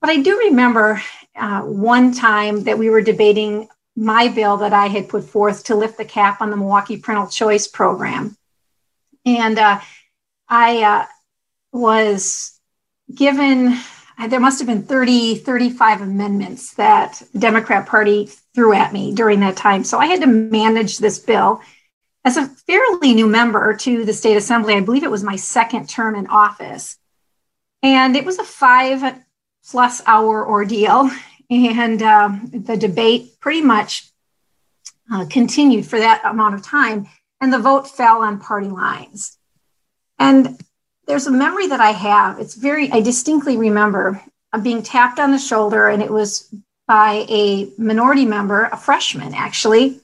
But 0.02 0.10
I 0.10 0.22
do 0.22 0.38
remember 0.38 1.02
uh, 1.36 1.62
one 1.62 2.14
time 2.14 2.66
that 2.66 2.78
we 2.78 2.90
were 2.90 3.02
debating 3.02 3.70
my 3.96 4.28
bill 4.28 4.58
that 4.58 4.74
I 4.74 4.88
had 4.88 5.10
put 5.10 5.24
forth 5.24 5.66
to 5.66 5.76
lift 5.76 5.98
the 5.98 6.06
cap 6.06 6.42
on 6.42 6.50
the 6.50 6.58
Milwaukee 6.58 6.98
Parental 6.98 7.28
Choice 7.28 7.68
Program, 7.68 8.36
and 9.26 9.58
uh, 9.58 9.80
I 10.50 10.84
uh, 10.84 11.06
was 11.72 12.60
given 13.14 13.78
there 14.18 14.40
must 14.40 14.60
have 14.60 14.68
been 14.68 14.84
30, 14.84 15.36
35 15.36 16.02
amendments 16.02 16.74
that 16.76 17.22
the 17.34 17.40
Democrat 17.40 17.86
Party 17.86 18.30
threw 18.54 18.74
at 18.74 18.94
me 18.94 19.14
during 19.14 19.42
that 19.42 19.58
time. 19.58 19.84
So 19.84 19.98
I 19.98 20.06
had 20.06 20.22
to 20.22 20.28
manage 20.28 20.98
this 20.98 21.20
bill. 21.20 21.62
As 22.24 22.38
a 22.38 22.48
fairly 22.48 23.14
new 23.14 23.28
member 23.28 23.76
to 23.76 24.06
the 24.06 24.14
state 24.14 24.38
assembly, 24.38 24.74
I 24.74 24.80
believe 24.80 25.04
it 25.04 25.12
was 25.12 25.24
my 25.24 25.36
second 25.36 25.90
term 25.90 26.16
in 26.16 26.28
office. 26.28 26.98
And 27.84 28.16
it 28.16 28.26
was 28.26 28.40
a 28.40 28.44
five 28.44 29.20
plus 29.70 30.02
hour 30.08 30.48
ordeal. 30.48 31.12
And 31.50 32.02
um, 32.02 32.50
the 32.52 32.78
debate 32.78 33.40
pretty 33.40 33.62
much 33.62 34.10
uh, 35.12 35.26
continued 35.30 35.86
for 35.86 36.00
that 36.00 36.24
amount 36.26 36.56
of 36.56 36.64
time. 36.64 37.08
And 37.42 37.54
the 37.54 37.60
vote 37.60 37.88
fell 37.88 38.22
on 38.22 38.40
party 38.40 38.68
lines. 38.68 39.38
And 40.18 40.60
there's 41.06 41.28
a 41.28 41.32
memory 41.32 41.68
that 41.68 41.82
I 41.82 41.92
have. 41.92 42.40
It's 42.40 42.56
very, 42.56 42.92
I 42.92 43.02
distinctly 43.02 43.58
remember 43.58 44.22
being 44.62 44.84
tapped 44.84 45.20
on 45.20 45.32
the 45.32 45.38
shoulder, 45.38 45.90
and 45.90 46.02
it 46.02 46.12
was 46.12 46.54
by 46.88 47.26
a 47.30 47.70
minority 47.78 48.26
member, 48.26 48.66
a 48.66 48.78
freshman 48.78 49.34
actually. 49.34 50.00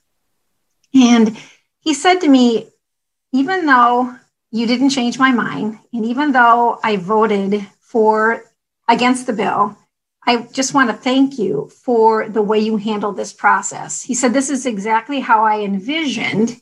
And 0.93 1.37
he 1.79 1.93
said 1.93 2.19
to 2.21 2.27
me, 2.27 2.67
even 3.31 3.65
though 3.65 4.15
you 4.51 4.67
didn't 4.67 4.89
change 4.89 5.17
my 5.17 5.31
mind, 5.31 5.79
and 5.93 6.05
even 6.05 6.33
though 6.33 6.79
I 6.83 6.97
voted 6.97 7.65
for 7.79 8.43
against 8.89 9.25
the 9.25 9.33
bill, 9.33 9.77
I 10.25 10.43
just 10.43 10.73
want 10.73 10.89
to 10.89 10.95
thank 10.95 11.39
you 11.39 11.69
for 11.83 12.29
the 12.29 12.41
way 12.41 12.59
you 12.59 12.77
handled 12.77 13.17
this 13.17 13.33
process. 13.33 14.01
He 14.01 14.13
said, 14.13 14.33
This 14.33 14.49
is 14.49 14.65
exactly 14.65 15.19
how 15.19 15.43
I 15.43 15.61
envisioned 15.61 16.61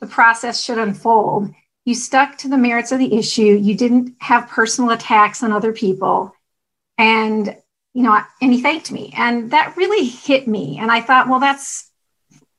the 0.00 0.06
process 0.06 0.62
should 0.62 0.78
unfold. 0.78 1.50
You 1.84 1.94
stuck 1.94 2.38
to 2.38 2.48
the 2.48 2.58
merits 2.58 2.92
of 2.92 2.98
the 2.98 3.16
issue. 3.16 3.42
You 3.42 3.76
didn't 3.76 4.14
have 4.20 4.48
personal 4.48 4.90
attacks 4.90 5.42
on 5.42 5.52
other 5.52 5.72
people. 5.72 6.34
And, 6.98 7.56
you 7.94 8.02
know, 8.02 8.20
and 8.42 8.52
he 8.52 8.60
thanked 8.60 8.90
me. 8.90 9.12
And 9.16 9.50
that 9.52 9.76
really 9.76 10.04
hit 10.06 10.48
me. 10.48 10.78
And 10.78 10.90
I 10.90 11.00
thought, 11.00 11.28
well, 11.28 11.40
that's 11.40 11.90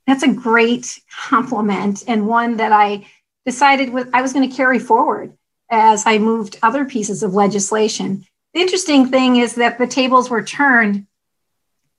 that's 0.06 0.24
a 0.24 0.34
great 0.34 1.02
compliment 1.30 2.06
and 2.08 2.28
one 2.28 2.58
that 2.58 2.72
I 2.72 3.06
decided 3.46 3.92
with, 3.92 4.10
I 4.14 4.22
was 4.22 4.34
going 4.34 4.50
to 4.50 4.56
carry 4.56 4.80
forward 4.80 5.38
as 5.72 6.06
I 6.06 6.18
moved 6.18 6.58
other 6.62 6.86
pieces 6.86 7.24
of 7.24 7.34
legislation. 7.34 8.26
The 8.54 8.62
interesting 8.62 9.10
thing 9.10 9.38
is 9.38 9.56
that 9.56 9.78
the 9.78 9.88
tables 9.88 10.30
were 10.30 10.44
turned, 10.44 11.06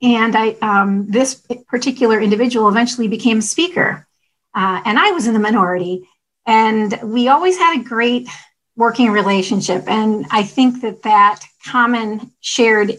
and 0.02 0.34
I 0.36 0.56
um, 0.62 1.10
this 1.10 1.34
particular 1.68 2.20
individual 2.20 2.68
eventually 2.68 3.08
became 3.08 3.38
a 3.38 3.42
speaker, 3.42 4.06
uh, 4.54 4.80
and 4.84 4.98
I 4.98 5.10
was 5.10 5.26
in 5.26 5.34
the 5.34 5.40
minority. 5.40 6.08
And 6.46 6.98
we 7.02 7.28
always 7.28 7.58
had 7.58 7.78
a 7.78 7.84
great 7.84 8.26
working 8.74 9.10
relationship. 9.10 9.84
And 9.86 10.24
I 10.30 10.44
think 10.44 10.80
that 10.80 11.02
that 11.02 11.40
common 11.66 12.32
shared 12.40 12.92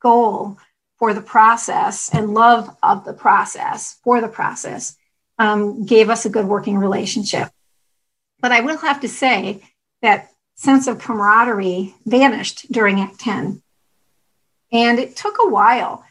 goal 0.00 0.56
for 0.98 1.12
the 1.12 1.20
process 1.20 2.08
and 2.14 2.32
love 2.32 2.74
of 2.82 3.04
the 3.04 3.12
process 3.12 3.98
for 4.02 4.20
the 4.20 4.28
process 4.28 4.96
um, 5.38 5.84
gave 5.84 6.08
us 6.08 6.24
a 6.24 6.30
good 6.30 6.46
working 6.46 6.78
relationship. 6.78 7.50
But 8.40 8.52
I 8.52 8.60
will 8.60 8.78
have 8.78 9.00
to 9.00 9.08
say 9.08 9.62
that 10.00 10.30
sense 10.56 10.86
of 10.86 10.98
camaraderie 10.98 11.94
vanished 12.04 12.70
during 12.72 13.00
Act 13.00 13.20
10. 13.20 13.62
And 14.72 14.98
it 14.98 15.14
took 15.14 15.36
a 15.40 15.48
while 15.48 16.04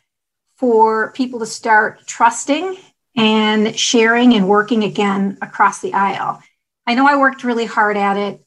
for 0.58 1.12
people 1.12 1.40
to 1.40 1.46
start 1.46 2.08
trusting 2.08 2.78
and 3.18 3.78
sharing 3.78 4.34
and 4.34 4.48
working 4.48 4.84
again 4.84 5.38
across 5.42 5.82
the 5.82 5.94
aisle. 5.94 6.42
I 6.88 6.96
know 6.96 7.08
I 7.08 7.18
worked 7.18 7.44
really 7.44 7.66
hard 7.66 7.98
at 7.98 8.18
it. 8.18 8.42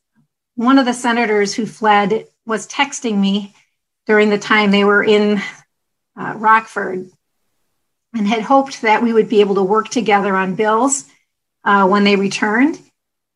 One 0.55 0.79
of 0.79 0.87
the 0.87 0.95
senators 0.95 1.55
who 1.55 1.67
fled 1.67 2.27
was 2.47 2.67
texting 2.67 3.19
me 3.19 3.55
during 4.07 4.31
the 4.31 4.39
time 4.39 4.71
they 4.71 4.85
were 4.85 5.05
in 5.05 5.41
uh, 6.19 6.35
Rockford 6.37 7.11
and 8.15 8.27
had 8.27 8.43
hoped 8.43 8.83
that 8.83 9.03
we 9.03 9.13
would 9.13 9.29
be 9.29 9.41
able 9.41 9.57
to 9.57 9.63
work 9.63 9.89
together 9.89 10.35
on 10.35 10.55
bills 10.55 11.05
uh, 11.65 11.87
when 11.87 12.05
they 12.05 12.17
returned 12.17 12.81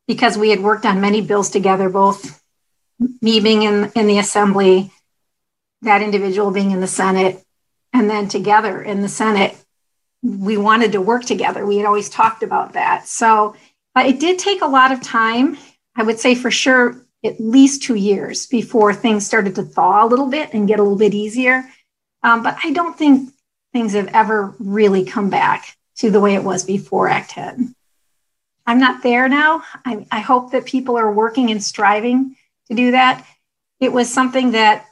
because 0.07 0.38
we 0.38 0.50
had 0.50 0.61
worked 0.61 0.87
on 0.87 1.00
many 1.00 1.21
bills 1.21 1.50
together, 1.50 1.88
both 1.88 2.42
me 3.21 3.40
being 3.40 3.62
in, 3.62 3.90
in 3.94 4.06
the 4.06 4.18
assembly, 4.18 4.90
that 5.82 6.02
individual 6.02 6.50
being 6.50 6.71
in 6.71 6.80
the 6.80 6.87
Senate, 6.87 7.42
and 7.92 8.09
then 8.09 8.28
together 8.28 8.80
in 8.82 9.02
the 9.02 9.09
Senate. 9.09 9.56
We 10.23 10.56
wanted 10.56 10.92
to 10.92 11.00
work 11.00 11.25
together. 11.25 11.66
We 11.66 11.78
had 11.78 11.87
always 11.87 12.09
talked 12.09 12.42
about 12.42 12.75
that. 12.75 13.09
So 13.09 13.56
it 13.97 14.21
did 14.21 14.38
take 14.38 14.62
a 14.62 14.66
lot 14.66 14.92
of 14.92 15.02
time. 15.02 15.59
I 15.97 16.04
would 16.04 16.21
say 16.21 16.35
for 16.35 16.50
sure 16.50 17.04
at 17.25 17.40
least 17.40 17.82
two 17.82 17.94
years 17.94 18.47
before 18.47 18.94
things 18.94 19.26
started 19.26 19.54
to 19.56 19.62
thaw 19.62 20.04
a 20.04 20.09
little 20.09 20.28
bit 20.28 20.50
and 20.52 20.68
get 20.68 20.78
a 20.78 20.82
little 20.82 20.99
bit 20.99 21.14
easier. 21.14 21.64
Um, 22.23 22.42
but 22.42 22.56
I 22.64 22.73
don't 22.73 22.97
think 22.97 23.30
things 23.73 23.94
have 23.94 24.09
ever 24.09 24.54
really 24.59 25.04
come 25.04 25.30
back 25.30 25.76
to 25.97 26.11
the 26.11 26.21
way 26.21 26.35
it 26.35 26.44
was 26.44 26.64
before 26.64 27.09
Act 27.09 27.30
10. 27.30 27.75
I'm 28.66 28.78
not 28.78 29.02
there 29.02 29.28
now. 29.28 29.62
I, 29.85 30.06
I 30.11 30.21
hope 30.21 30.52
that 30.52 30.66
people 30.66 30.97
are 30.97 31.12
working 31.12 31.50
and 31.50 31.62
striving 31.62 32.37
to 32.76 32.83
do 32.83 32.91
that. 32.93 33.26
It 33.81 33.93
was 33.93 34.12
something 34.12 34.52
that 34.52 34.87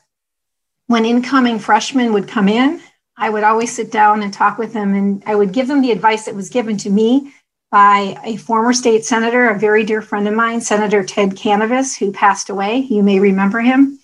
when 0.87 1.04
incoming 1.04 1.58
freshmen 1.58 2.12
would 2.12 2.28
come 2.28 2.49
in, 2.49 2.80
I 3.16 3.30
would 3.30 3.44
always 3.44 3.75
sit 3.75 3.92
down 3.92 4.22
and 4.22 4.32
talk 4.32 4.58
with 4.58 4.72
them 4.72 4.94
and 4.94 5.22
I 5.26 5.34
would 5.34 5.52
give 5.52 5.68
them 5.68 5.82
the 5.82 5.92
advice 5.92 6.25
that 6.25 6.34
was 6.34 6.49
given 6.49 6.76
to 6.78 6.90
me 6.90 7.32
by 7.70 8.18
a 8.25 8.37
former 8.37 8.72
state 8.72 9.04
senator, 9.04 9.49
a 9.49 9.58
very 9.58 9.84
dear 9.84 10.02
friend 10.02 10.26
of 10.26 10.34
mine, 10.34 10.60
Senator 10.60 11.04
Ted 11.04 11.30
Kanavas, 11.30 11.96
who 11.96 12.12
passed 12.12 12.50
away. 12.50 12.78
You 12.78 13.02
may 13.02 13.20
remember 13.20 13.60
him. 13.60 14.00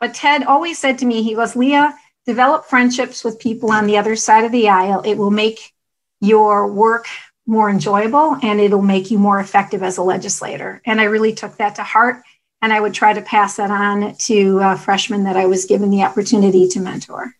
But 0.00 0.14
Ted 0.14 0.44
always 0.44 0.78
said 0.78 0.98
to 0.98 1.06
me, 1.06 1.22
he 1.22 1.34
goes, 1.34 1.56
Leah, 1.56 1.94
develop 2.26 2.66
friendships 2.66 3.24
with 3.24 3.38
people 3.38 3.70
on 3.72 3.86
the 3.86 3.96
other 3.96 4.14
side 4.14 4.44
of 4.44 4.52
the 4.52 4.68
aisle. 4.68 5.02
It 5.02 5.14
will 5.14 5.30
make 5.30 5.72
your 6.20 6.70
work 6.70 7.06
more 7.46 7.70
enjoyable 7.70 8.36
and 8.42 8.60
it'll 8.60 8.82
make 8.82 9.10
you 9.10 9.18
more 9.18 9.40
effective 9.40 9.82
as 9.82 9.96
a 9.96 10.02
legislator. 10.02 10.82
And 10.84 11.00
I 11.00 11.04
really 11.04 11.32
took 11.32 11.56
that 11.56 11.76
to 11.76 11.82
heart. 11.82 12.22
And 12.60 12.72
I 12.72 12.80
would 12.80 12.94
try 12.94 13.12
to 13.12 13.22
pass 13.22 13.56
that 13.56 13.70
on 13.70 14.14
to 14.16 14.60
uh, 14.60 14.76
freshmen 14.76 15.24
that 15.24 15.36
I 15.36 15.46
was 15.46 15.64
given 15.64 15.90
the 15.90 16.02
opportunity 16.02 16.68
to 16.68 16.80
mentor. 16.80 17.34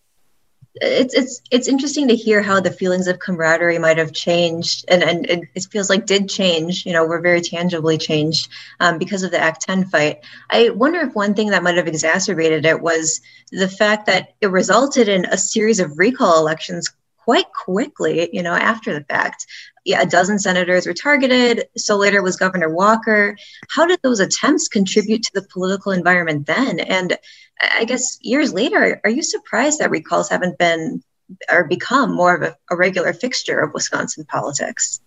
it's 0.80 1.14
it's 1.14 1.42
it's 1.50 1.68
interesting 1.68 2.08
to 2.08 2.14
hear 2.14 2.40
how 2.42 2.60
the 2.60 2.70
feelings 2.70 3.08
of 3.08 3.18
camaraderie 3.18 3.78
might 3.78 3.98
have 3.98 4.12
changed 4.12 4.84
and 4.88 5.02
and 5.02 5.26
it, 5.26 5.40
it 5.54 5.66
feels 5.70 5.90
like 5.90 6.06
did 6.06 6.28
change 6.28 6.86
you 6.86 6.92
know 6.92 7.04
we're 7.06 7.20
very 7.20 7.40
tangibly 7.40 7.98
changed 7.98 8.48
um, 8.80 8.98
because 8.98 9.22
of 9.22 9.30
the 9.30 9.38
act 9.38 9.62
10 9.62 9.86
fight 9.86 10.20
i 10.50 10.70
wonder 10.70 11.00
if 11.00 11.14
one 11.14 11.34
thing 11.34 11.50
that 11.50 11.62
might 11.62 11.76
have 11.76 11.88
exacerbated 11.88 12.64
it 12.64 12.80
was 12.80 13.20
the 13.50 13.68
fact 13.68 14.06
that 14.06 14.34
it 14.40 14.48
resulted 14.48 15.08
in 15.08 15.24
a 15.26 15.36
series 15.36 15.80
of 15.80 15.98
recall 15.98 16.38
elections 16.38 16.92
quite 17.28 17.52
quickly 17.52 18.30
you 18.32 18.42
know 18.42 18.54
after 18.54 18.94
the 18.94 19.04
fact 19.04 19.46
yeah, 19.84 20.02
a 20.02 20.06
dozen 20.06 20.38
senators 20.38 20.86
were 20.86 20.94
targeted 20.94 21.66
so 21.76 21.96
later 21.96 22.22
was 22.22 22.36
governor 22.36 22.70
walker 22.82 23.36
how 23.74 23.84
did 23.86 24.00
those 24.02 24.20
attempts 24.20 24.68
contribute 24.68 25.22
to 25.22 25.30
the 25.34 25.46
political 25.52 25.92
environment 25.92 26.46
then 26.46 26.80
and 26.80 27.18
I 27.60 27.84
guess 27.84 28.18
years 28.22 28.52
later, 28.52 29.00
are 29.04 29.10
you 29.10 29.22
surprised 29.22 29.80
that 29.80 29.90
recalls 29.90 30.28
haven't 30.28 30.58
been 30.58 31.02
or 31.50 31.64
become 31.64 32.14
more 32.14 32.34
of 32.36 32.42
a, 32.42 32.56
a 32.70 32.76
regular 32.76 33.12
fixture 33.12 33.60
of 33.60 33.74
Wisconsin 33.74 34.24
politics? 34.24 35.00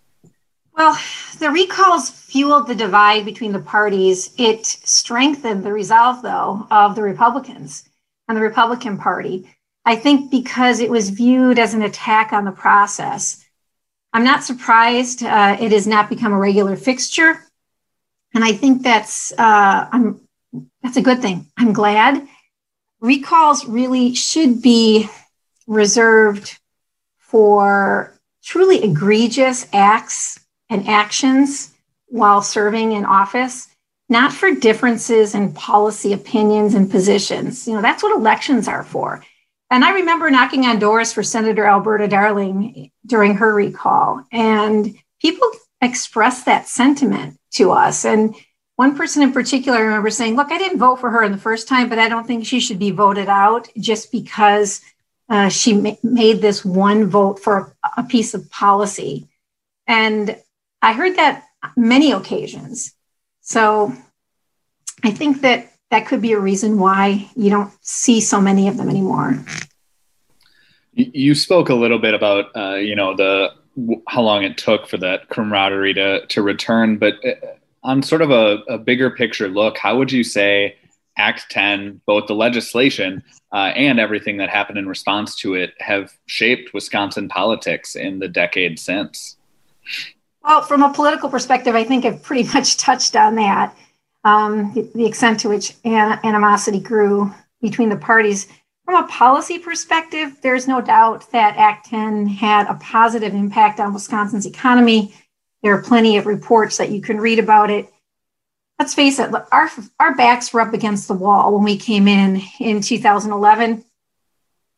Well, 0.76 0.98
the 1.38 1.50
recalls 1.50 2.10
fueled 2.10 2.68
the 2.68 2.74
divide 2.74 3.24
between 3.24 3.52
the 3.52 3.60
parties. 3.60 4.34
It 4.38 4.64
strengthened 4.66 5.64
the 5.64 5.72
resolve, 5.72 6.22
though, 6.22 6.66
of 6.70 6.94
the 6.94 7.02
Republicans 7.02 7.88
and 8.28 8.36
the 8.36 8.42
Republican 8.42 8.98
Party. 8.98 9.50
I 9.84 9.96
think 9.96 10.30
because 10.30 10.80
it 10.80 10.90
was 10.90 11.10
viewed 11.10 11.58
as 11.58 11.74
an 11.74 11.82
attack 11.82 12.32
on 12.32 12.44
the 12.44 12.52
process. 12.52 13.44
I'm 14.12 14.24
not 14.24 14.44
surprised 14.44 15.22
uh, 15.22 15.56
it 15.58 15.72
has 15.72 15.86
not 15.86 16.08
become 16.08 16.32
a 16.32 16.38
regular 16.38 16.76
fixture. 16.76 17.42
And 18.34 18.44
I 18.44 18.52
think 18.52 18.82
that's 18.82 19.32
uh, 19.32 19.88
I'm, 19.90 20.20
that's 20.82 20.96
a 20.96 21.02
good 21.02 21.20
thing. 21.20 21.46
I'm 21.56 21.72
glad 21.72 22.26
recalls 23.02 23.66
really 23.66 24.14
should 24.14 24.62
be 24.62 25.08
reserved 25.66 26.58
for 27.18 28.18
truly 28.42 28.82
egregious 28.82 29.66
acts 29.72 30.40
and 30.70 30.88
actions 30.88 31.74
while 32.06 32.40
serving 32.40 32.92
in 32.92 33.04
office, 33.04 33.68
not 34.08 34.32
for 34.32 34.54
differences 34.54 35.34
in 35.34 35.52
policy 35.52 36.12
opinions 36.12 36.74
and 36.74 36.90
positions. 36.90 37.66
You 37.66 37.74
know, 37.74 37.82
that's 37.82 38.02
what 38.02 38.16
elections 38.16 38.68
are 38.68 38.84
for. 38.84 39.22
And 39.72 39.86
I 39.86 39.92
remember 39.92 40.30
knocking 40.30 40.66
on 40.66 40.78
doors 40.78 41.14
for 41.14 41.22
Senator 41.22 41.64
Alberta 41.64 42.06
Darling 42.06 42.90
during 43.06 43.36
her 43.36 43.54
recall, 43.54 44.22
and 44.30 44.94
people 45.18 45.48
expressed 45.80 46.44
that 46.44 46.68
sentiment 46.68 47.40
to 47.52 47.72
us. 47.72 48.04
And 48.04 48.34
one 48.76 48.94
person 48.94 49.22
in 49.22 49.32
particular, 49.32 49.78
I 49.78 49.82
remember 49.82 50.10
saying, 50.10 50.36
Look, 50.36 50.52
I 50.52 50.58
didn't 50.58 50.78
vote 50.78 50.96
for 50.96 51.08
her 51.08 51.22
in 51.22 51.32
the 51.32 51.38
first 51.38 51.68
time, 51.68 51.88
but 51.88 51.98
I 51.98 52.10
don't 52.10 52.26
think 52.26 52.44
she 52.44 52.60
should 52.60 52.78
be 52.78 52.90
voted 52.90 53.30
out 53.30 53.70
just 53.78 54.12
because 54.12 54.82
uh, 55.30 55.48
she 55.48 55.72
ma- 55.72 55.96
made 56.02 56.42
this 56.42 56.62
one 56.62 57.06
vote 57.06 57.40
for 57.40 57.74
a 57.96 58.02
piece 58.02 58.34
of 58.34 58.50
policy. 58.50 59.26
And 59.86 60.36
I 60.82 60.92
heard 60.92 61.16
that 61.16 61.46
many 61.78 62.12
occasions. 62.12 62.92
So 63.40 63.94
I 65.02 65.12
think 65.12 65.40
that 65.40 65.71
that 65.92 66.06
could 66.06 66.22
be 66.22 66.32
a 66.32 66.40
reason 66.40 66.78
why 66.78 67.28
you 67.36 67.50
don't 67.50 67.70
see 67.82 68.18
so 68.18 68.40
many 68.40 68.66
of 68.66 68.78
them 68.78 68.88
anymore. 68.88 69.38
You 70.94 71.34
spoke 71.34 71.68
a 71.68 71.74
little 71.74 71.98
bit 71.98 72.14
about, 72.14 72.46
uh, 72.56 72.76
you 72.76 72.96
know, 72.96 73.14
the 73.14 73.50
how 74.08 74.22
long 74.22 74.42
it 74.42 74.56
took 74.56 74.86
for 74.86 74.96
that 74.98 75.28
camaraderie 75.28 75.94
to 75.94 76.26
to 76.26 76.42
return, 76.42 76.96
but 76.96 77.14
uh, 77.24 77.34
on 77.82 78.02
sort 78.02 78.22
of 78.22 78.30
a, 78.30 78.62
a 78.68 78.78
bigger 78.78 79.10
picture 79.10 79.48
look, 79.48 79.76
how 79.76 79.98
would 79.98 80.10
you 80.10 80.24
say 80.24 80.76
Act 81.18 81.50
10, 81.50 82.00
both 82.06 82.26
the 82.26 82.34
legislation 82.34 83.22
uh, 83.52 83.72
and 83.76 84.00
everything 84.00 84.38
that 84.38 84.48
happened 84.48 84.78
in 84.78 84.88
response 84.88 85.36
to 85.36 85.54
it, 85.54 85.74
have 85.78 86.10
shaped 86.24 86.72
Wisconsin 86.72 87.28
politics 87.28 87.96
in 87.96 88.18
the 88.18 88.28
decade 88.28 88.78
since? 88.78 89.36
Well, 90.42 90.62
from 90.62 90.82
a 90.82 90.92
political 90.92 91.28
perspective, 91.28 91.74
I 91.74 91.84
think 91.84 92.06
I've 92.06 92.22
pretty 92.22 92.44
much 92.54 92.78
touched 92.78 93.14
on 93.14 93.34
that. 93.34 93.76
Um, 94.24 94.72
the, 94.74 94.88
the, 94.94 95.06
extent 95.06 95.40
to 95.40 95.48
which 95.48 95.74
an- 95.84 96.20
animosity 96.22 96.78
grew 96.78 97.34
between 97.60 97.88
the 97.88 97.96
parties. 97.96 98.46
From 98.84 99.02
a 99.02 99.08
policy 99.08 99.58
perspective, 99.58 100.36
there's 100.42 100.68
no 100.68 100.80
doubt 100.80 101.30
that 101.32 101.56
Act 101.56 101.86
10 101.86 102.26
had 102.28 102.68
a 102.68 102.74
positive 102.74 103.34
impact 103.34 103.80
on 103.80 103.92
Wisconsin's 103.92 104.46
economy 104.46 105.12
there 105.62 105.74
are 105.74 105.82
plenty 105.82 106.16
of 106.16 106.26
reports 106.26 106.76
that 106.78 106.90
you 106.90 107.00
can 107.00 107.18
read 107.18 107.38
about 107.38 107.70
it. 107.70 107.88
Let's 108.78 108.94
face 108.94 109.20
it, 109.20 109.32
our, 109.52 109.70
our 110.00 110.14
backs 110.16 110.52
were 110.52 110.60
up 110.60 110.74
against 110.74 111.06
the 111.06 111.14
wall 111.14 111.54
when 111.54 111.62
we 111.62 111.76
came 111.76 112.08
in 112.08 112.42
in 112.58 112.80
2011. 112.80 113.84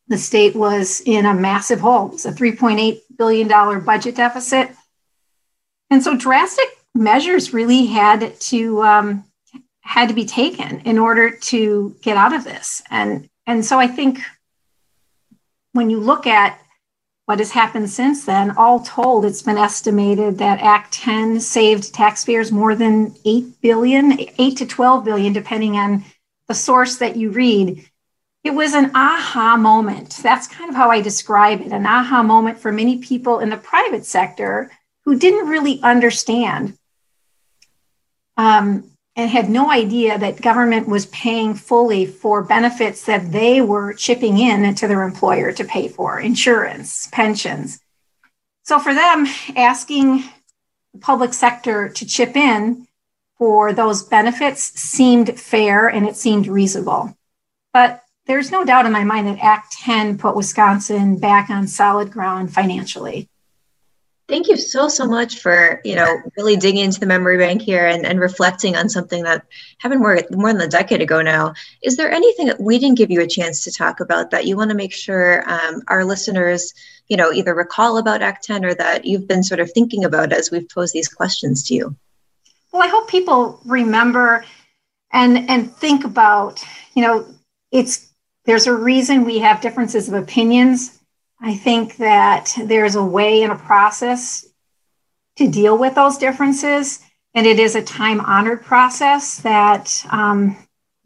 The 0.07 0.17
state 0.19 0.55
was 0.55 1.01
in 1.01 1.25
a 1.25 1.33
massive 1.33 1.79
hole. 1.79 2.11
It's 2.13 2.25
a 2.25 2.31
$3.8 2.31 2.99
billion 3.17 3.83
budget 3.83 4.15
deficit. 4.15 4.69
And 5.89 6.03
so 6.03 6.15
drastic 6.15 6.67
measures 6.93 7.53
really 7.53 7.87
had 7.87 8.39
to 8.41 8.83
um, 8.83 9.23
had 9.85 10.09
to 10.09 10.15
be 10.15 10.25
taken 10.25 10.79
in 10.81 10.97
order 10.97 11.29
to 11.29 11.95
get 12.01 12.17
out 12.17 12.33
of 12.33 12.43
this. 12.43 12.81
And 12.89 13.29
and 13.47 13.63
so 13.63 13.79
I 13.79 13.87
think 13.87 14.19
when 15.73 15.89
you 15.89 15.99
look 15.99 16.25
at 16.25 16.59
what 17.25 17.39
has 17.39 17.51
happened 17.51 17.89
since 17.89 18.25
then, 18.25 18.51
all 18.51 18.79
told, 18.79 19.25
it's 19.25 19.41
been 19.41 19.57
estimated 19.57 20.37
that 20.37 20.61
Act 20.61 20.93
10 20.93 21.39
saved 21.39 21.93
taxpayers 21.93 22.51
more 22.51 22.75
than 22.75 23.15
8 23.25 23.61
billion, 23.61 24.19
8 24.37 24.57
to 24.57 24.65
12 24.65 25.05
billion, 25.05 25.33
depending 25.33 25.75
on 25.75 26.03
the 26.47 26.53
source 26.53 26.97
that 26.97 27.15
you 27.15 27.31
read. 27.31 27.89
It 28.43 28.51
was 28.51 28.73
an 28.73 28.91
aha 28.95 29.57
moment. 29.57 30.19
That's 30.21 30.47
kind 30.47 30.69
of 30.69 30.75
how 30.75 30.91
I 30.91 31.01
describe 31.01 31.61
it 31.61 31.71
an 31.71 31.85
aha 31.85 32.21
moment 32.21 32.59
for 32.59 32.71
many 32.71 32.97
people 32.99 33.39
in 33.39 33.49
the 33.49 33.57
private 33.57 34.05
sector 34.05 34.71
who 35.03 35.17
didn't 35.17 35.49
really 35.49 35.81
understand 35.81 36.77
um, 38.37 38.91
and 39.15 39.29
had 39.29 39.49
no 39.49 39.71
idea 39.71 40.17
that 40.17 40.41
government 40.41 40.87
was 40.87 41.05
paying 41.07 41.53
fully 41.53 42.05
for 42.05 42.43
benefits 42.43 43.05
that 43.05 43.31
they 43.31 43.61
were 43.61 43.93
chipping 43.93 44.37
in 44.37 44.75
to 44.75 44.87
their 44.87 45.03
employer 45.03 45.51
to 45.53 45.63
pay 45.63 45.87
for 45.87 46.19
insurance, 46.19 47.07
pensions. 47.11 47.79
So 48.63 48.79
for 48.79 48.93
them, 48.93 49.25
asking 49.55 50.23
the 50.93 50.99
public 50.99 51.33
sector 51.33 51.87
to 51.89 52.05
chip 52.05 52.35
in 52.35 52.87
for 53.37 53.73
those 53.73 54.03
benefits 54.03 54.61
seemed 54.79 55.39
fair 55.39 55.87
and 55.87 56.05
it 56.05 56.15
seemed 56.15 56.47
reasonable. 56.47 57.15
But 57.73 58.01
there's 58.25 58.51
no 58.51 58.65
doubt 58.65 58.85
in 58.85 58.91
my 58.91 59.03
mind 59.03 59.27
that 59.27 59.39
Act 59.39 59.73
10 59.73 60.17
put 60.17 60.35
Wisconsin 60.35 61.19
back 61.19 61.49
on 61.49 61.67
solid 61.67 62.11
ground 62.11 62.53
financially. 62.53 63.29
Thank 64.27 64.47
you 64.47 64.57
so 64.57 64.87
so 64.87 65.05
much 65.05 65.39
for 65.39 65.81
you 65.83 65.95
know 65.95 66.17
really 66.35 66.55
digging 66.55 66.83
into 66.83 66.99
the 66.99 67.05
memory 67.05 67.37
bank 67.37 67.61
here 67.61 67.85
and, 67.85 68.05
and 68.05 68.19
reflecting 68.19 68.75
on 68.75 68.89
something 68.89 69.23
that 69.23 69.45
happened 69.77 70.01
more 70.01 70.19
more 70.31 70.51
than 70.51 70.63
a 70.63 70.67
decade 70.67 71.01
ago 71.01 71.21
now. 71.21 71.53
Is 71.83 71.95
there 71.95 72.11
anything 72.11 72.47
that 72.47 72.59
we 72.59 72.79
didn't 72.79 72.97
give 72.97 73.11
you 73.11 73.21
a 73.21 73.27
chance 73.27 73.63
to 73.63 73.71
talk 73.71 73.99
about 73.99 74.31
that 74.31 74.45
you 74.45 74.57
want 74.57 74.71
to 74.71 74.75
make 74.75 74.93
sure 74.93 75.47
um, 75.47 75.83
our 75.89 76.03
listeners 76.03 76.73
you 77.07 77.17
know 77.17 77.31
either 77.31 77.53
recall 77.53 77.97
about 77.97 78.23
Act 78.23 78.43
10 78.45 78.65
or 78.65 78.73
that 78.73 79.05
you've 79.05 79.27
been 79.27 79.43
sort 79.43 79.59
of 79.59 79.71
thinking 79.71 80.03
about 80.03 80.33
as 80.33 80.49
we've 80.49 80.69
posed 80.69 80.93
these 80.93 81.07
questions 81.07 81.63
to 81.67 81.75
you? 81.75 81.95
Well, 82.71 82.81
I 82.81 82.87
hope 82.87 83.07
people 83.07 83.61
remember 83.63 84.43
and 85.11 85.47
and 85.49 85.71
think 85.75 86.03
about 86.03 86.63
you 86.95 87.03
know 87.03 87.27
it's 87.71 88.11
there's 88.45 88.65
a 88.65 88.73
reason 88.73 89.23
we 89.23 89.37
have 89.39 89.61
differences 89.61 90.07
of 90.07 90.15
opinions 90.15 90.99
I 91.45 91.55
think 91.55 91.97
that 91.97 92.57
there's 92.59 92.95
a 92.95 93.05
way 93.05 93.43
and 93.43 93.51
a 93.51 93.55
process 93.55 94.47
to 95.35 95.47
deal 95.47 95.77
with 95.77 95.93
those 95.93 96.17
differences. 96.17 97.01
And 97.35 97.45
it 97.45 97.59
is 97.59 97.75
a 97.75 97.83
time 97.83 98.19
honored 98.19 98.63
process 98.63 99.37
that 99.41 100.03
um, 100.09 100.57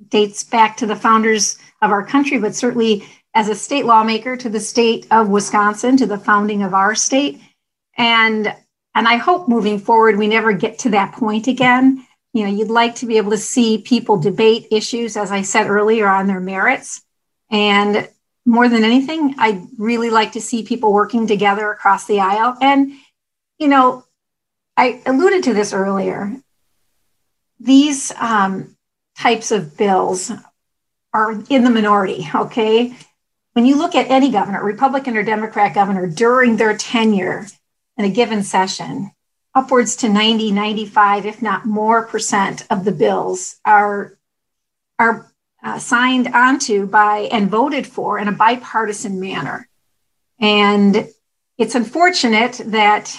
dates 0.08 0.45
back 0.45 0.78
to 0.78 0.86
the 0.86 0.95
founders 0.95 1.58
of 1.82 1.91
our 1.91 2.06
country, 2.06 2.39
but 2.39 2.56
certainly 2.56 3.06
as 3.34 3.49
a 3.49 3.56
state 3.56 3.84
lawmaker 3.84 4.38
to 4.38 4.47
the 4.47 4.62
state 4.62 5.08
of 5.12 5.28
Wisconsin, 5.28 5.97
to 5.97 6.06
the 6.06 6.17
founding 6.17 6.63
of 6.63 6.73
our 6.73 6.95
state. 6.95 7.41
And, 7.97 8.47
and 8.95 9.08
I 9.10 9.17
hope 9.17 9.49
moving 9.49 9.78
forward, 9.78 10.17
we 10.17 10.28
never 10.28 10.54
get 10.54 10.80
to 10.80 10.89
that 10.91 11.12
point 11.12 11.47
again. 11.47 12.08
You 12.32 12.45
know, 12.45 12.52
you'd 12.52 12.69
like 12.69 12.95
to 12.95 13.06
be 13.06 13.17
able 13.17 13.32
to 13.32 13.38
see 13.38 13.80
people 13.80 14.15
debate 14.15 14.67
issues, 14.71 15.17
as 15.17 15.34
I 15.34 15.41
said 15.41 15.67
earlier, 15.67 16.08
on 16.08 16.28
their 16.28 16.39
merits. 16.39 17.02
And 17.52 18.08
more 18.45 18.69
than 18.69 18.84
anything, 18.84 19.36
I 19.38 19.65
really 19.78 20.10
like 20.10 20.34
to 20.34 20.41
see 20.41 20.63
people 20.63 20.93
working 20.93 21.28
together 21.28 21.71
across 21.71 22.06
the 22.06 22.19
aisle. 22.19 22.58
And, 22.62 22.93
you 23.58 23.67
know, 23.67 24.06
I 24.78 25.02
alluded 25.06 25.43
to 25.43 25.54
this 25.54 25.73
earlier. 25.73 26.36
These 27.60 28.12
um, 28.17 28.75
types 29.17 29.52
of 29.52 29.78
bills 29.78 30.32
are 31.13 31.32
in 31.49 31.63
the 31.63 31.69
minority, 31.69 32.28
okay? 32.34 32.95
When 33.54 33.65
you 33.65 33.78
look 33.78 33.95
at 33.95 34.10
any 34.10 34.32
governor, 34.32 34.63
Republican 34.63 35.17
or 35.17 35.23
Democrat 35.23 35.73
governor, 35.73 36.08
during 36.08 36.56
their 36.56 36.78
tenure 36.78 37.45
in 37.97 38.06
a 38.06 38.10
given 38.10 38.43
session, 38.43 39.12
upwards 39.54 39.97
to 39.97 40.10
90, 40.10 40.52
95, 40.52 41.25
if 41.25 41.41
not 41.41 41.65
more 41.65 42.06
percent 42.06 42.65
of 42.69 42.86
the 42.86 42.91
bills 42.91 43.58
are, 43.65 44.17
are 44.97 45.30
uh, 45.63 45.80
signed 45.80 46.28
onto 46.34 46.86
by 46.86 47.30
and 47.32 47.50
voted 47.50 47.86
for 47.86 48.17
in 48.19 48.28
a 48.28 48.34
bipartisan 48.34 49.19
manner. 49.19 49.67
And 50.39 51.10
it's 51.58 51.76
unfortunate 51.76 52.62
that, 52.67 53.17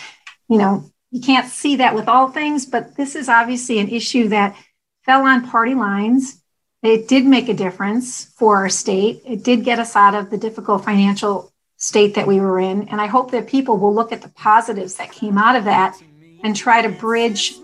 you 0.49 0.59
know, 0.59 0.91
you 1.11 1.21
can't 1.21 1.49
see 1.49 1.77
that 1.77 1.95
with 1.95 2.09
all 2.09 2.29
things, 2.29 2.67
but 2.67 2.97
this 2.97 3.15
is 3.15 3.29
obviously 3.29 3.79
an 3.79 3.89
issue 3.89 4.29
that 4.29 4.57
fell 5.05 5.23
on 5.23 5.47
party 5.47 5.75
lines. 5.75 6.43
It 6.83 7.09
did 7.09 7.27
make 7.27 7.49
a 7.49 7.55
difference 7.55 8.25
for 8.25 8.57
our 8.57 8.71
state. 8.71 9.23
It 9.27 9.43
did 9.43 9.65
get 9.65 9.79
us 9.79 9.97
out 9.97 10.15
of 10.15 10.31
the 10.31 10.39
difficult 10.39 10.85
financial 10.85 11.53
state 11.77 12.15
that 12.15 12.27
we 12.27 12.41
were 12.41 12.61
in. 12.61 12.89
And 12.89 13.01
I 13.01 13.07
hope 13.07 13.33
that 13.33 13.49
people 13.49 13.77
will 13.77 13.95
look 13.95 14.13
at 14.13 14.23
the 14.23 14.29
positives 14.29 14.95
that 14.97 15.13
came 15.13 15.37
out 15.37 15.57
of 15.57 15.65
that 15.65 16.01
and 16.43 16.57
try 16.57 16.81
to 16.81 16.89
bridge 16.89 17.55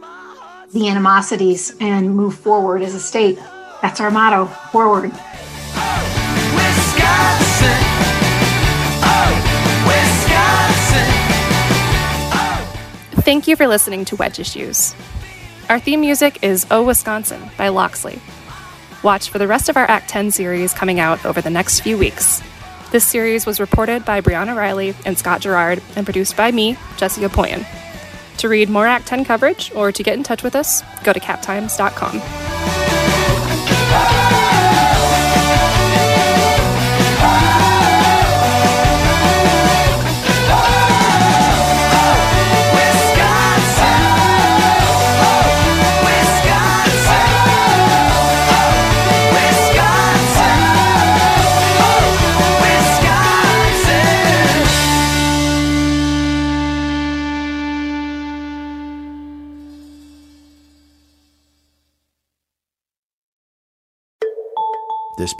the 0.72 0.88
animosities 0.88 1.74
and 1.80 2.14
move 2.14 2.34
forward 2.34 2.82
as 2.82 2.94
a 2.94 3.00
state. 3.00 3.38
That's 3.82 4.00
our 4.00 4.10
motto 4.10 4.46
forward. 4.72 5.12
Wisconsin. 6.56 7.78
Oh, 9.02 9.32
Wisconsin. 9.86 11.08
Oh. 12.32 13.22
Thank 13.22 13.46
you 13.46 13.56
for 13.56 13.66
listening 13.66 14.04
to 14.06 14.16
Wedge 14.16 14.38
Issues. 14.38 14.94
Our 15.68 15.80
theme 15.80 16.00
music 16.00 16.38
is 16.42 16.66
Oh 16.70 16.84
Wisconsin 16.84 17.50
by 17.58 17.68
Loxley. 17.68 18.20
Watch 19.02 19.28
for 19.28 19.38
the 19.38 19.46
rest 19.46 19.68
of 19.68 19.76
our 19.76 19.88
Act 19.88 20.08
10 20.08 20.30
series 20.30 20.72
coming 20.72 21.00
out 21.00 21.24
over 21.26 21.40
the 21.40 21.50
next 21.50 21.80
few 21.80 21.98
weeks. 21.98 22.42
This 22.92 23.04
series 23.04 23.46
was 23.46 23.60
reported 23.60 24.04
by 24.04 24.20
Briana 24.20 24.56
Reilly 24.56 24.94
and 25.04 25.18
Scott 25.18 25.40
Girard 25.40 25.82
and 25.96 26.06
produced 26.06 26.36
by 26.36 26.50
me, 26.50 26.76
Jessie 26.96 27.22
Opoien. 27.22 27.66
To 28.38 28.48
read 28.48 28.68
more 28.68 28.86
Act 28.86 29.06
10 29.06 29.24
coverage 29.24 29.72
or 29.74 29.92
to 29.92 30.02
get 30.02 30.14
in 30.14 30.22
touch 30.22 30.42
with 30.42 30.54
us, 30.54 30.82
go 31.02 31.12
to 31.12 31.20
captimes.com. 31.20 32.75